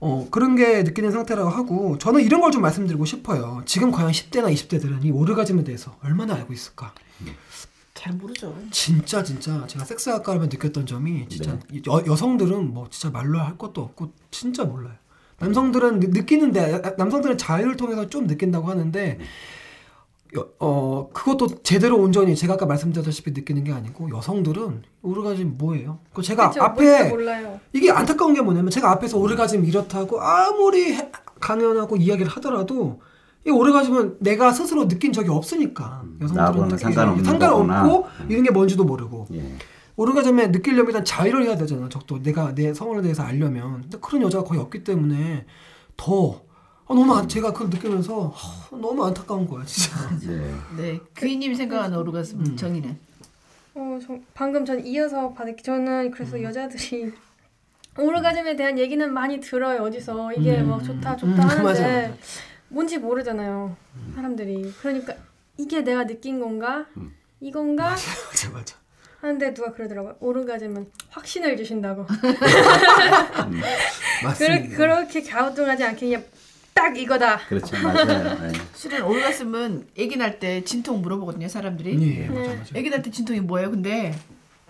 어 0.00 0.28
그런 0.30 0.54
게 0.56 0.82
느끼는 0.84 1.10
상태라고 1.10 1.48
하고 1.50 1.98
저는 1.98 2.22
이런 2.22 2.40
걸 2.40 2.52
좀 2.52 2.62
말씀드리고 2.62 3.04
싶어요. 3.04 3.62
지금 3.66 3.90
과연 3.90 4.10
10대나 4.12 4.52
20대들은 4.52 5.04
이 5.04 5.10
오르가즘에 5.10 5.64
대해서 5.64 5.96
얼마나 6.02 6.34
알고 6.34 6.52
있을까? 6.52 6.94
잘 7.94 8.12
모르죠. 8.14 8.56
진짜 8.70 9.24
진짜 9.24 9.66
제가 9.66 9.84
섹스학과라면 9.84 10.48
느꼈던 10.50 10.86
점이 10.86 11.28
진짜 11.28 11.58
여, 11.88 12.04
여성들은 12.06 12.72
뭐 12.72 12.88
진짜 12.90 13.10
말로 13.10 13.40
할 13.40 13.58
것도 13.58 13.82
없고 13.82 14.12
진짜 14.30 14.64
몰라요. 14.64 14.94
남성들은 15.40 16.00
느, 16.00 16.06
느끼는데 16.06 16.80
아, 16.84 16.94
남성들은 16.96 17.36
자유를 17.38 17.76
통해서 17.76 18.08
좀 18.08 18.26
느낀다고 18.28 18.68
하는데 18.68 19.18
여, 19.20 19.24
어 20.58 21.08
그것도 21.12 21.62
제대로 21.62 21.96
온전히 21.96 22.36
제가 22.36 22.54
아까 22.54 22.66
말씀드렸다시피 22.66 23.30
느끼는 23.30 23.64
게 23.64 23.72
아니고 23.72 24.10
여성들은 24.14 24.82
오르가즘 25.02 25.56
뭐예요? 25.56 26.00
그 26.12 26.20
제가 26.22 26.50
그쵸? 26.50 26.62
앞에 26.62 27.10
이게 27.72 27.90
안타까운 27.90 28.34
게 28.34 28.42
뭐냐면 28.42 28.70
제가 28.70 28.90
앞에서 28.90 29.18
오르가즘 29.18 29.64
이렇다고 29.64 30.20
아무리 30.20 30.92
해- 30.94 31.10
강연하고 31.40 31.96
이야기를 31.96 32.30
하더라도 32.32 33.00
이 33.46 33.50
오르가즘은 33.50 34.16
내가 34.20 34.52
스스로 34.52 34.86
느낀 34.86 35.12
적이 35.12 35.30
없으니까 35.30 36.02
여성들은 36.20 36.34
나하고는 36.34 36.68
느끼기 36.68 36.82
상관없는 36.82 37.24
상관없고 37.24 37.62
거구나. 38.02 38.26
이런 38.28 38.42
게 38.42 38.50
뭔지도 38.50 38.84
모르고 38.84 39.28
예. 39.32 39.54
오르가즘에 39.96 40.48
느끼려면 40.48 40.86
일단 40.88 41.04
자유를 41.04 41.44
해야 41.44 41.56
되잖아. 41.56 41.88
적도 41.88 42.22
내가 42.22 42.54
내 42.54 42.74
성원에 42.74 43.00
대해서 43.02 43.22
알려면. 43.22 43.80
근데 43.82 43.98
그런 44.00 44.22
여자가 44.22 44.44
거의 44.44 44.60
없기 44.60 44.84
때문에 44.84 45.46
더 45.96 46.42
아, 46.90 46.94
너무 46.94 47.14
안, 47.14 47.28
제가 47.28 47.52
그걸 47.52 47.68
느끼면서 47.68 48.32
아, 48.34 48.68
너무 48.70 49.04
안타까운 49.04 49.46
거야 49.46 49.62
진짜. 49.66 50.08
네. 50.26 50.54
네. 50.76 51.00
귀님 51.18 51.54
생각하는 51.54 51.98
오르가즘 51.98 52.56
정의는? 52.56 52.98
어, 53.74 53.98
저, 54.04 54.16
방금 54.34 54.64
전 54.64 54.84
이어서 54.84 55.32
받을게 55.34 55.62
저는 55.62 56.10
그래서 56.10 56.36
음. 56.36 56.42
여자들이 56.44 57.12
오르가즘에 57.98 58.56
대한 58.56 58.78
얘기는 58.78 59.12
많이 59.12 59.38
들어요 59.40 59.82
어디서 59.82 60.32
이게 60.32 60.62
뭐 60.62 60.80
좋다 60.80 61.16
좋다 61.16 61.34
음, 61.34 61.40
하는데 61.40 61.62
맞아, 61.62 61.82
맞아. 61.86 62.14
뭔지 62.68 62.98
모르잖아요 62.98 63.76
사람들이 64.14 64.72
그러니까 64.80 65.14
이게 65.56 65.82
내가 65.82 66.06
느낀 66.06 66.40
건가 66.40 66.86
이건가 67.40 67.90
맞아 67.90 68.50
맞아. 68.52 68.76
하는데 69.20 69.52
누가 69.52 69.72
그러더라고요 69.72 70.16
오르가즘은 70.20 70.90
확신을 71.10 71.56
주신다고 71.56 72.06
맞습니다. 74.22 74.76
그러, 74.76 74.96
그렇게 74.96 75.22
갸우뚱하지 75.22 75.84
않게 75.84 76.06
그냥 76.06 76.24
딱 76.78 76.96
이거다 76.96 77.38
그렇죠. 77.48 77.76
맞아요. 77.82 78.38
네. 78.40 78.52
실은 78.74 79.02
오르가즘은 79.02 79.88
아기 79.98 80.16
날 80.16 80.38
때 80.38 80.62
진통 80.62 81.02
물어보거든요, 81.02 81.48
사람들이. 81.48 82.20
예, 82.22 82.28
맞아 82.28 82.54
맞아. 82.54 82.78
아기 82.78 82.88
날 82.90 83.02
때 83.02 83.10
진통이 83.10 83.40
뭐예요? 83.40 83.70
근데 83.72 84.14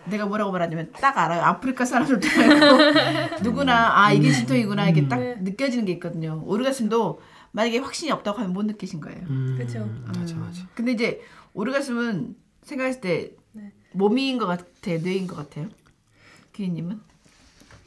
내가 0.07 0.25
뭐라고 0.25 0.51
말하냐면 0.53 0.91
딱 0.93 1.19
알아요. 1.19 1.43
아프리카 1.43 1.85
사람들도 1.85 2.27
알고 2.27 3.43
누구나 3.45 3.93
아 4.05 4.13
이게 4.13 4.33
진통이구나 4.33 4.89
이게 4.89 5.07
딱 5.07 5.19
네. 5.19 5.37
느껴지는 5.41 5.85
게 5.85 5.93
있거든요. 5.93 6.43
오르가즘도 6.47 7.21
만약에 7.53 7.79
확신이 7.79 8.11
없다고 8.11 8.39
하면 8.39 8.53
못 8.55 8.65
느끼신 8.65 9.01
거예요. 9.01 9.21
음, 9.29 9.55
그쵸. 9.59 9.81
맞아 10.07 10.35
맞아. 10.37 10.63
근데 10.75 10.93
이제 10.93 11.21
오르가즘은 11.53 12.37
생각했을 12.63 13.01
때 13.03 13.33
네. 13.53 13.73
몸인 13.93 14.39
것 14.39 14.47
같아요, 14.47 14.99
뇌인 15.01 15.27
것 15.27 15.37
같아요. 15.37 15.69
기인님은 16.55 17.01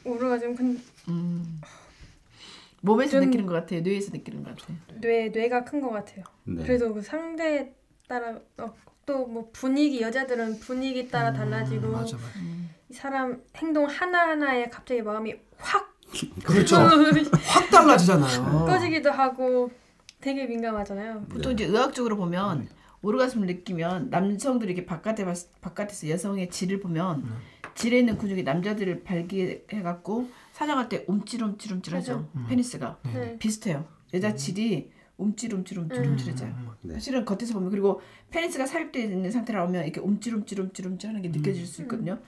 오르가즘 0.04 0.54
근 0.54 0.80
음. 1.08 1.60
몸에서 2.82 3.12
좀- 3.12 3.24
느끼는 3.26 3.46
것 3.46 3.54
같아요, 3.54 3.80
뇌에서 3.80 4.10
느끼는 4.12 4.42
것 4.44 4.56
같아요. 4.56 4.76
뇌 5.00 5.28
뇌가 5.30 5.64
큰 5.64 5.80
것 5.80 5.90
같아요 5.90 6.24
네. 6.44 6.62
그래도 6.62 6.92
그 6.92 7.00
상대에 7.00 7.72
따라 8.08 8.38
어, 8.58 8.72
또뭐 9.06 9.50
분위기 9.52 10.00
여자들은 10.00 10.60
분위기 10.60 11.08
따라 11.08 11.32
달라지고 11.32 11.86
음, 11.88 11.92
맞아 11.92 12.16
맞아. 12.16 12.28
이 12.88 12.92
사람 12.94 13.40
행동 13.56 13.86
하나 13.86 14.28
하나에 14.28 14.68
갑자기 14.68 15.02
마음이 15.02 15.34
확 15.56 15.92
그렇죠. 16.44 16.76
확 17.42 17.70
달라지잖아요. 17.70 18.66
꺼지기도 18.66 19.10
하고 19.10 19.70
되게 20.20 20.46
민감하잖아요. 20.46 21.24
보통 21.30 21.52
이제 21.52 21.64
의학적으로 21.64 22.16
보면 22.16 22.68
오르가즘을 23.02 23.46
느끼면 23.48 24.10
남성들이 24.10 24.72
이렇게 24.72 24.86
바깥에 24.86 25.24
봤- 25.24 25.60
바깥에서 25.60 26.08
여성의 26.10 26.50
질을 26.50 26.78
보면 26.80 27.24
질에 27.74 27.98
있는 28.00 28.18
근육이 28.18 28.42
남자들을 28.44 29.02
발기해 29.02 29.82
갖고 29.82 30.28
사냥할 30.52 30.88
때 30.88 31.04
움찔움찔움찔하죠. 31.08 32.28
페니스가 32.48 32.98
네. 33.12 33.38
비슷해요. 33.38 33.86
여자 34.14 34.34
질이 34.34 34.90
움찔움찔움찔움찔해져요. 35.18 36.54
네. 36.82 36.94
사실은 36.94 37.24
겉에서 37.24 37.54
보면 37.54 37.70
그리고 37.70 38.00
페니스가 38.30 38.66
삽입되어 38.66 39.02
있는 39.04 39.30
상태라 39.30 39.64
보면 39.66 39.84
이렇게 39.84 40.00
움찔움찔움찔움찔 40.00 41.08
하는 41.08 41.22
게 41.22 41.28
느껴질 41.28 41.66
수 41.66 41.82
있거든요. 41.82 42.18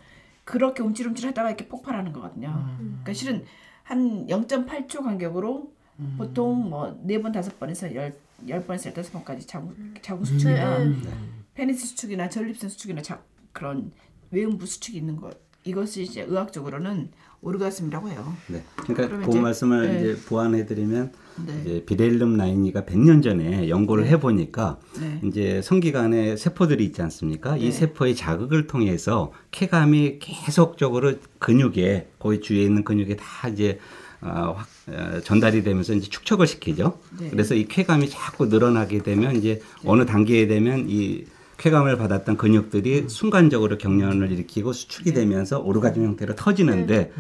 그렇게 0.44 0.82
움찔움찔 0.82 1.26
하다가 1.28 1.48
이렇게 1.50 1.68
폭발하는 1.68 2.12
거거든요. 2.12 2.64
그러니까 2.78 3.12
실은 3.12 3.44
한 3.82 4.26
0.8초 4.26 5.02
간격으로 5.02 5.72
보통 6.18 6.68
뭐 6.70 6.96
네 7.04 7.18
번 7.22 7.32
다섯 7.32 7.58
번에서 7.58 7.94
열, 7.94 8.14
열 8.48 8.64
번에서 8.64 8.88
열다섯 8.90 9.12
번까지 9.12 9.46
자궁, 9.46 9.74
자궁 10.02 10.24
수축이나 10.24 10.78
네. 10.78 11.10
페니스 11.54 11.86
수축이나 11.88 12.28
전립선 12.28 12.68
수축이나 12.70 13.00
자, 13.02 13.22
그런 13.52 13.92
외음부 14.30 14.66
수축이 14.66 14.98
있는 14.98 15.16
것 15.16 15.38
이것이 15.64 16.02
이제 16.02 16.22
의학적으로는 16.22 17.10
오르가슴이라고 17.44 18.08
해요. 18.08 18.34
네. 18.48 18.64
그러니까 18.76 19.18
그 19.24 19.30
이제- 19.30 19.40
말씀을 19.40 19.88
네. 19.88 20.00
이제 20.00 20.24
보완해드리면 20.26 21.12
네. 21.46 21.62
이제 21.64 21.84
비렐름 21.84 22.36
라인이가 22.36 22.82
100년 22.84 23.22
전에 23.22 23.68
연구를 23.68 24.04
네. 24.04 24.10
해보니까 24.10 24.78
네. 24.98 25.20
이제 25.24 25.60
성기관에 25.62 26.36
세포들이 26.36 26.84
있지 26.86 27.02
않습니까? 27.02 27.54
네. 27.54 27.60
이 27.60 27.72
세포의 27.72 28.16
자극을 28.16 28.66
통해서 28.66 29.32
쾌감이 29.50 30.18
계속적으로 30.20 31.14
근육에 31.38 32.08
거기 32.18 32.40
주위에 32.40 32.62
있는 32.62 32.82
근육에 32.84 33.16
다 33.16 33.48
이제 33.48 33.78
어, 34.22 34.54
확, 34.56 34.66
어, 34.88 35.20
전달이 35.20 35.62
되면서 35.64 35.92
이제 35.92 36.08
축적을 36.08 36.46
시키죠. 36.46 36.98
네. 37.20 37.28
그래서 37.28 37.54
이 37.54 37.66
쾌감이 37.66 38.08
자꾸 38.08 38.46
늘어나게 38.46 39.02
되면 39.02 39.36
이제 39.36 39.60
어느 39.84 40.06
단계에 40.06 40.46
되면 40.46 40.86
이 40.88 41.26
쾌감을 41.58 41.96
받았던 41.96 42.36
근육들이 42.36 43.04
순간적으로 43.08 43.78
경련을 43.78 44.30
일으키고 44.32 44.72
수축이 44.72 45.12
네. 45.12 45.20
되면서 45.20 45.60
오르가즘 45.60 46.04
형태로 46.04 46.34
터지는데 46.34 47.12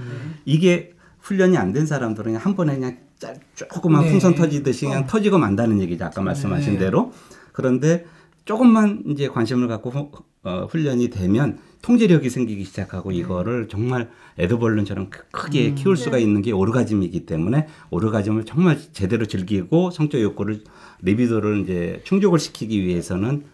이게 0.44 0.92
훈련이 1.20 1.56
안 1.56 1.72
된 1.72 1.86
사람들은 1.86 2.32
그냥 2.32 2.40
한 2.44 2.54
번에 2.54 2.74
그냥 2.74 2.98
짤- 3.18 3.40
조그만 3.54 4.04
네. 4.04 4.10
풍선 4.10 4.34
터지듯이 4.34 4.86
그냥 4.86 5.04
어. 5.04 5.06
터지고 5.06 5.38
만다는 5.38 5.80
얘기죠. 5.80 6.04
아까 6.04 6.20
말씀하신 6.20 6.74
네. 6.74 6.78
대로. 6.78 7.12
그런데 7.52 8.04
조금만 8.44 9.02
이제 9.08 9.28
관심을 9.28 9.68
갖고 9.68 9.90
후- 9.90 10.10
어, 10.42 10.66
훈련이 10.70 11.08
되면 11.08 11.58
통제력이 11.80 12.28
생기기 12.28 12.64
시작하고 12.64 13.10
네. 13.10 13.16
이거를 13.16 13.68
정말 13.68 14.10
에드벌룬처럼 14.36 15.08
크- 15.10 15.22
크게 15.30 15.70
음. 15.70 15.74
키울 15.76 15.96
수가 15.96 16.18
있는 16.18 16.42
게 16.42 16.52
오르가즘이기 16.52 17.24
때문에 17.24 17.66
오르가즘을 17.90 18.44
정말 18.44 18.78
제대로 18.92 19.24
즐기고 19.24 19.90
성적 19.90 20.20
욕구를 20.20 20.62
리비도를 21.00 21.60
이제 21.60 22.00
충족을 22.04 22.38
시키기 22.38 22.82
위해서는 22.84 23.44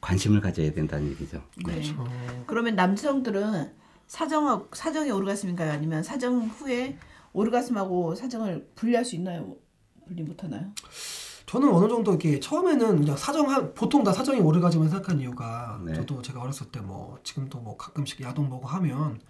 관심을 0.00 0.40
가져야 0.40 0.72
된다는 0.72 1.08
얘기죠. 1.10 1.42
네. 1.66 1.82
그러면 2.46 2.76
남성들은 2.76 3.72
사정 4.06 4.68
사정이 4.72 5.10
오르가슴인가요? 5.10 5.72
아니면 5.72 6.02
사정 6.02 6.46
후에 6.46 6.96
오르가슴하고 7.32 8.14
사정을 8.14 8.68
분리할 8.74 9.04
수 9.04 9.16
있나요? 9.16 9.54
분리 10.06 10.22
못 10.22 10.42
하나요? 10.42 10.66
저는 11.46 11.68
어느 11.72 11.88
정도 11.88 12.12
이렇게 12.12 12.40
처음에는 12.40 13.00
그냥 13.00 13.16
사정한 13.16 13.74
보통 13.74 14.04
다 14.04 14.12
사정이 14.12 14.40
오르가즘을 14.40 14.88
생각한 14.88 15.18
이유가 15.20 15.80
네. 15.84 15.94
저도 15.94 16.22
제가 16.22 16.40
어렸을 16.42 16.66
때 16.70 16.80
뭐 16.80 17.18
지금도 17.22 17.58
뭐 17.60 17.76
가끔씩 17.76 18.20
야동 18.22 18.48
보고 18.48 18.66
하면 18.66 19.20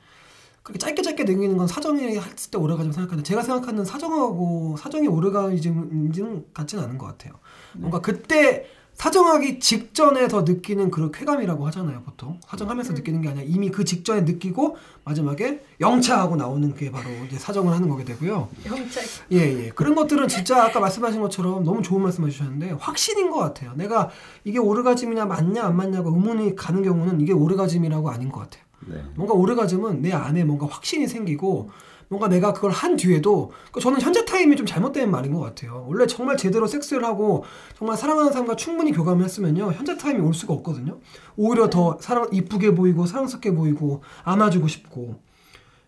그렇게 0.63 0.79
짧게 0.79 1.03
짧게 1.03 1.25
남기는 1.25 1.57
건 1.57 1.67
사정이 1.67 2.17
했을 2.19 2.51
때 2.51 2.59
오르가즘 2.59 2.93
생각하는데 2.93 3.27
제가 3.27 3.43
생각하는 3.43 3.85
사정하고 3.85 4.77
사정이 4.77 5.09
오르가즘인지는 5.09 6.47
같지는 6.53 6.85
않은 6.85 6.99
것 6.99 7.07
같아요. 7.07 7.35
뭔가 7.75 8.01
그때 8.01 8.67
사정하기 8.99 9.61
직전에 9.61 10.27
더 10.27 10.43
느끼는 10.43 10.91
그런 10.91 11.13
쾌감이라고 11.13 11.65
하잖아요, 11.69 12.03
보통. 12.03 12.41
사정하면서 12.49 12.95
느끼는 12.95 13.23
게 13.23 13.29
아니라 13.29 13.45
이미 13.47 13.71
그 13.71 13.85
직전에 13.85 14.23
느끼고 14.23 14.77
마지막에 15.05 15.65
영차하고 15.81 16.35
나오는 16.35 16.75
게 16.75 16.91
바로 16.91 17.09
이제 17.25 17.39
사정을 17.39 17.73
하는 17.73 17.89
거게 17.89 18.03
되고요. 18.05 18.49
영차. 18.67 19.01
예, 19.31 19.37
예. 19.37 19.69
그런 19.71 19.95
것들은 19.95 20.27
진짜 20.27 20.65
아까 20.65 20.81
말씀하신 20.81 21.21
것처럼 21.21 21.63
너무 21.63 21.81
좋은 21.81 22.03
말씀 22.03 22.27
해주셨는데 22.27 22.73
확신인 22.81 23.31
것 23.31 23.39
같아요. 23.39 23.73
내가 23.77 24.11
이게 24.43 24.59
오르가즘이냐 24.59 25.27
맞냐 25.27 25.65
안 25.65 25.77
맞냐고 25.77 26.11
의문이 26.11 26.57
가는 26.57 26.83
경우는 26.83 27.21
이게 27.21 27.33
오르가즘이라고 27.33 28.11
아닌 28.11 28.33
것 28.33 28.41
같아요. 28.41 28.65
네. 28.89 29.01
뭔가 29.15 29.35
오르가즘은 29.35 30.03
내 30.03 30.13
안에 30.13 30.43
뭔가 30.43 30.67
확신이 30.67 31.07
생기고 31.07 31.71
뭔가 32.09 32.29
내가 32.29 32.53
그걸 32.53 32.71
한 32.71 32.97
뒤에도 32.97 33.53
그 33.71 33.81
저는 33.81 34.01
현재 34.01 34.25
타임이 34.25 34.57
좀 34.57 34.67
잘못된 34.67 35.11
말인 35.11 35.35
것 35.35 35.41
같아요. 35.41 35.85
원래 35.89 36.07
정말 36.07 36.37
제대로 36.37 36.67
섹스를 36.67 37.05
하고 37.05 37.45
정말 37.77 37.97
사랑하는 37.97 38.33
사람과 38.33 38.57
충분히 38.57 38.93
교감을 38.93 39.25
했으면요 39.25 39.73
현재 39.73 39.97
타임이 39.97 40.21
올 40.21 40.33
수가 40.33 40.55
없거든요. 40.55 40.99
오히려 41.37 41.69
더 41.69 41.99
사랑 42.01 42.29
이쁘게 42.33 42.75
보이고 42.75 43.07
사랑스럽게 43.07 43.55
보이고 43.55 44.03
안아주고 44.25 44.69
싶고 44.69 45.21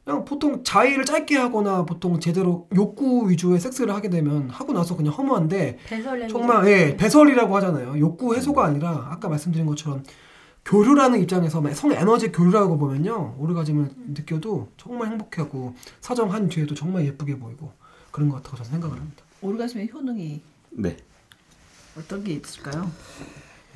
그냥 0.04 0.24
보통 0.24 0.62
자위를 0.64 1.04
짧게 1.04 1.36
하거나 1.36 1.84
보통 1.84 2.20
제대로 2.20 2.68
욕구 2.74 3.30
위주의 3.30 3.58
섹스를 3.58 3.94
하게 3.94 4.08
되면 4.10 4.50
하고 4.50 4.72
나서 4.72 4.96
그냥 4.96 5.12
허무한데. 5.12 5.78
정말 6.28 6.66
예 6.68 6.96
배설이라고 6.96 7.54
하잖아요. 7.56 7.98
욕구 7.98 8.34
해소가 8.34 8.64
아니라 8.64 9.08
아까 9.10 9.28
말씀드린 9.28 9.66
것처럼 9.66 10.02
교류라는 10.70 11.20
입장에서 11.22 11.60
성 11.74 11.92
에너지 11.92 12.30
교류라고 12.30 12.78
보면요 12.78 13.34
오르가즘을 13.38 13.90
느껴도 14.14 14.68
정말 14.76 15.08
행복하고 15.08 15.74
사정한 16.00 16.48
뒤에도 16.48 16.76
정말 16.76 17.04
예쁘게 17.06 17.40
보이고 17.40 17.72
그런 18.12 18.28
것 18.28 18.36
같다고 18.36 18.58
저는 18.58 18.70
생각을 18.70 18.96
합니다. 18.96 19.24
오르가슴의 19.42 19.90
효능이 19.92 20.40
네. 20.70 20.96
어떤 21.98 22.22
게 22.22 22.34
있을까요? 22.34 22.88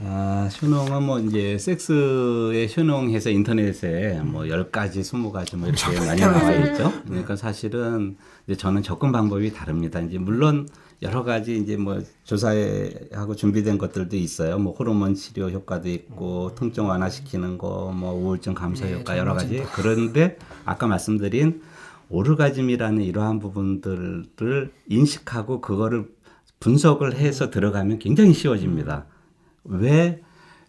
아, 0.01 0.49
효능은 0.63 1.03
뭐 1.03 1.19
이제 1.19 1.59
섹스의 1.59 2.73
효능해서 2.77 3.31
인터넷에 3.31 4.21
뭐 4.21 4.43
10가지, 4.43 5.01
20가지 5.01 5.57
뭐 5.57 5.69
이렇게 5.69 5.99
많이 6.07 6.21
나와 6.21 6.53
있죠. 6.67 6.93
그러니까 7.07 7.35
사실은 7.35 8.17
이제 8.47 8.57
저는 8.57 8.85
접근 8.85 9.11
방법이 9.11 9.53
다릅니다. 9.53 10.01
이제 10.01 10.19
물론 10.19 10.69
여러 11.05 11.23
가지 11.23 11.59
이제 11.59 11.77
뭐 11.77 12.03
조사하고 12.25 13.37
준비된 13.37 13.79
것들도 13.79 14.17
있어요. 14.17 14.59
뭐 14.59 14.73
호르몬 14.73 15.15
치료 15.15 15.51
효과도 15.51 15.89
있고 15.89 16.55
통증 16.55 16.89
완화시키는 16.89 17.59
거, 17.59 17.93
뭐 17.95 18.13
우울증 18.13 18.55
감소 18.55 18.85
네, 18.85 18.95
효과 18.95 19.17
여러 19.19 19.35
가지. 19.35 19.63
그런데 19.75 20.39
아까 20.65 20.87
말씀드린 20.87 21.63
오르가즘이라는 22.09 23.03
이러한 23.03 23.39
부분들을 23.39 24.73
인식하고 24.89 25.61
그거를 25.61 26.09
분석을 26.61 27.17
해서 27.17 27.51
들어가면 27.51 27.99
굉장히 27.99 28.33
쉬워집니다. 28.33 29.07
왜 29.65 30.21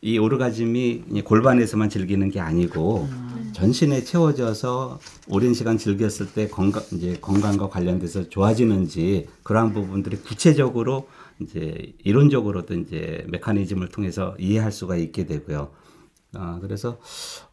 이 0.05 0.19
오르가즘이 0.19 1.03
이 1.13 1.21
골반에서만 1.23 1.89
즐기는 1.89 2.29
게 2.29 2.39
아니고 2.39 3.09
전신에 3.55 4.03
채워져서 4.03 4.99
오랜 5.29 5.53
시간 5.53 5.77
즐겼을 5.77 6.33
때 6.33 6.49
건강 6.49 6.83
이제 6.91 7.17
건강과 7.21 7.69
관련돼서 7.69 8.27
좋아지는지 8.27 9.27
그러한 9.43 9.73
부분들이 9.73 10.17
구체적으로 10.17 11.07
이제 11.39 11.93
이론적으로도 12.03 12.73
이제 12.73 13.25
메커니즘을 13.29 13.87
통해서 13.87 14.35
이해할 14.39 14.73
수가 14.73 14.97
있게 14.97 15.25
되고요. 15.25 15.69
아, 16.33 16.59
그래서 16.59 16.99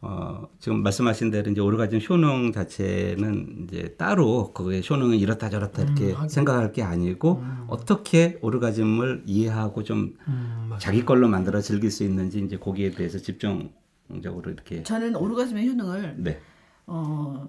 어, 0.01 0.49
지금 0.59 0.83
말씀하신 0.83 1.31
대로 1.31 1.49
이제 1.49 1.61
오르가즘 1.61 2.01
효능 2.09 2.51
자체는 2.51 3.63
이제 3.63 3.95
따로 3.97 4.51
그의 4.51 4.83
효능은 4.87 5.17
이렇다 5.17 5.49
저렇다 5.49 5.83
이렇게 5.83 6.11
하긴. 6.11 6.27
생각할 6.27 6.73
게 6.73 6.83
아니고 6.83 7.41
어떻게 7.67 8.39
오르가즘을 8.41 9.23
이해하고 9.25 9.83
좀 9.83 10.17
음. 10.27 10.71
자기 10.79 11.05
걸로 11.05 11.29
만들어 11.29 11.61
즐길 11.61 11.91
수 11.91 12.03
있는지 12.03 12.39
이제 12.39 12.57
거기에 12.57 12.91
대해서 12.91 13.19
집중 13.19 13.69
적으로 14.21 14.51
이렇게 14.51 14.83
저는 14.83 15.15
오르가슴의 15.15 15.67
효능을 15.67 16.15
네. 16.19 16.39
어, 16.87 17.47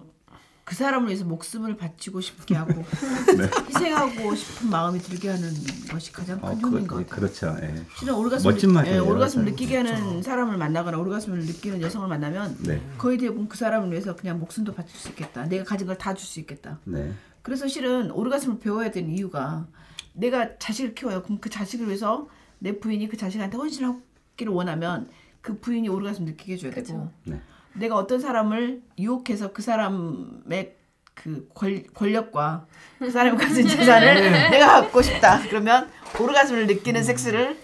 그 0.65 0.75
사람을 0.75 1.09
위해서 1.09 1.25
목숨을 1.27 1.77
바치고 1.77 2.21
싶게 2.23 2.55
하고 2.55 2.73
네. 3.37 3.51
희생하고 3.69 4.35
싶은 4.35 4.71
마음이 4.71 4.99
들게 4.99 5.29
하는 5.29 5.53
것이 5.91 6.11
가장 6.11 6.41
큰 6.41 6.49
어, 6.49 6.53
효능인 6.55 6.87
그, 6.87 6.95
것 6.97 6.97
그, 6.97 7.05
같아요. 7.05 7.51
그렇죠. 7.51 7.57
예. 7.67 7.85
실은 7.99 8.15
오르가슴 8.15 8.51
멋진 8.51 8.73
말이에요. 8.73 8.97
예, 8.97 8.99
오르가슴 8.99 9.41
맞아요. 9.43 9.51
느끼게 9.51 9.77
하는 9.77 10.23
사람을 10.23 10.57
만나거나 10.57 10.97
오르가슴을 10.99 11.41
느끼는 11.41 11.83
여성을 11.83 12.09
만나면 12.09 12.57
네. 12.63 12.81
거의 12.97 13.19
대부분 13.19 13.47
그 13.49 13.59
사람을 13.59 13.91
위해서 13.91 14.17
그냥 14.17 14.39
목숨도 14.41 14.73
바칠 14.75 14.97
수 14.99 15.09
있겠다. 15.11 15.45
내가 15.47 15.65
가진 15.65 15.87
걸 15.87 15.99
다 15.99 16.15
줄 16.15 16.27
수 16.27 16.41
있겠다. 16.41 16.79
네. 16.85 17.13
그래서 17.43 17.69
실은 17.69 18.11
오르가슴을 18.11 18.59
배워야 18.59 18.91
되는 18.91 19.11
이유가 19.11 19.67
내가 20.15 20.57
자식을 20.59 20.95
키워요. 20.95 21.23
그럼 21.25 21.41
그 21.41 21.51
자식을 21.51 21.89
위해서 21.89 22.27
내 22.59 22.79
부인이 22.79 23.07
그 23.09 23.19
자식한테 23.19 23.59
헌신하기를 23.59 24.51
원하면 24.51 25.11
그 25.45 25.59
부인이 25.61 25.87
오르가슴 25.91 26.25
느끼게 26.25 26.55
해줘야 26.55 26.73
되고 26.73 27.11
네. 27.25 27.39
내가 27.75 27.97
어떤 27.97 28.19
사람을 28.19 28.81
유혹해서 28.99 29.53
그 29.53 29.61
사람의 29.61 30.75
그 31.13 31.47
권, 31.53 31.85
권력과 31.93 32.67
그 32.99 33.11
사람이 33.11 33.37
가진 33.37 33.69
재산을 33.69 34.33
내가 34.51 34.81
갖고 34.81 35.03
싶다. 35.03 35.41
그러면 35.43 35.91
오르가슴을 36.19 36.67
느끼는 36.67 37.05
섹스를 37.05 37.59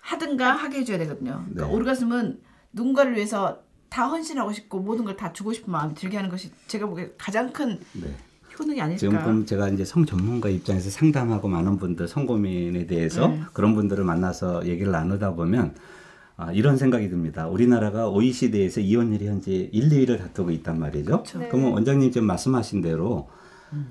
하든가 0.00 0.52
하게 0.52 0.78
해줘야 0.78 0.96
되거든요. 0.98 1.44
그러니까 1.50 1.66
네. 1.66 1.72
오르가슴은 1.74 2.40
누군가를 2.72 3.14
위해서 3.16 3.60
다 3.90 4.06
헌신하고 4.06 4.52
싶고 4.52 4.80
모든 4.80 5.04
걸 5.04 5.14
다 5.18 5.30
주고 5.34 5.52
싶은 5.52 5.70
마음이 5.70 5.94
들게 5.94 6.16
하는 6.16 6.30
것이 6.30 6.50
제가 6.68 6.86
보기에 6.86 7.12
가장 7.18 7.52
큰 7.52 7.78
네. 7.92 8.16
효능이 8.58 8.80
아닐까. 8.80 8.98
지금 8.98 9.44
제가 9.44 9.68
이제 9.68 9.84
성 9.84 10.06
전문가 10.06 10.48
입장에서 10.48 10.88
상담하고 10.88 11.48
많은 11.48 11.76
분들 11.76 12.08
성고민에 12.08 12.86
대해서 12.86 13.28
네. 13.28 13.42
그런 13.52 13.74
분들을 13.74 14.02
만나서 14.04 14.64
얘기를 14.66 14.90
나누다 14.90 15.34
보면 15.34 15.74
아, 16.36 16.50
이런 16.52 16.76
생각이 16.76 17.08
듭니다. 17.08 17.46
우리나라가 17.46 18.08
OECD에서 18.08 18.80
이혼율이 18.80 19.26
현재 19.26 19.52
1, 19.52 19.88
2위를 19.88 20.18
다투고 20.18 20.50
있단 20.50 20.78
말이죠. 20.78 21.22
네. 21.38 21.48
그러면 21.48 21.72
원장님 21.72 22.10
지금 22.10 22.26
말씀하신 22.26 22.80
대로 22.80 23.28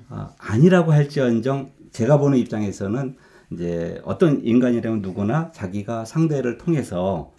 아, 0.08 0.30
아니라고 0.38 0.92
할지언정 0.92 1.70
제가 1.90 2.18
보는 2.18 2.38
입장에서는 2.38 3.16
이제 3.52 4.00
어떤 4.04 4.44
인간이라면 4.44 5.00
누구나 5.00 5.52
자기가 5.52 6.04
상대를 6.04 6.58
통해서 6.58 7.32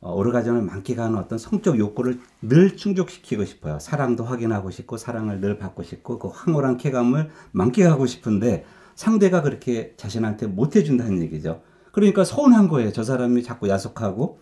어, 0.00 0.14
오르가즘을 0.14 0.62
만끽하는 0.62 1.18
어떤 1.18 1.38
성적 1.38 1.78
욕구를 1.78 2.20
늘 2.40 2.76
충족시키고 2.76 3.44
싶어요. 3.44 3.78
사랑도 3.78 4.24
확인하고 4.24 4.70
싶고 4.70 4.96
사랑을 4.96 5.40
늘 5.40 5.58
받고 5.58 5.82
싶고 5.82 6.18
그 6.18 6.28
황홀한 6.28 6.78
쾌감을 6.78 7.30
만끽하고 7.52 8.06
싶은데 8.06 8.64
상대가 8.94 9.42
그렇게 9.42 9.94
자신한테 9.96 10.46
못 10.46 10.76
해준다는 10.76 11.22
얘기죠. 11.22 11.62
그러니까 11.92 12.24
서운한 12.24 12.68
거예요. 12.68 12.92
저 12.92 13.02
사람이 13.02 13.42
자꾸 13.42 13.68
야속하고 13.68 14.40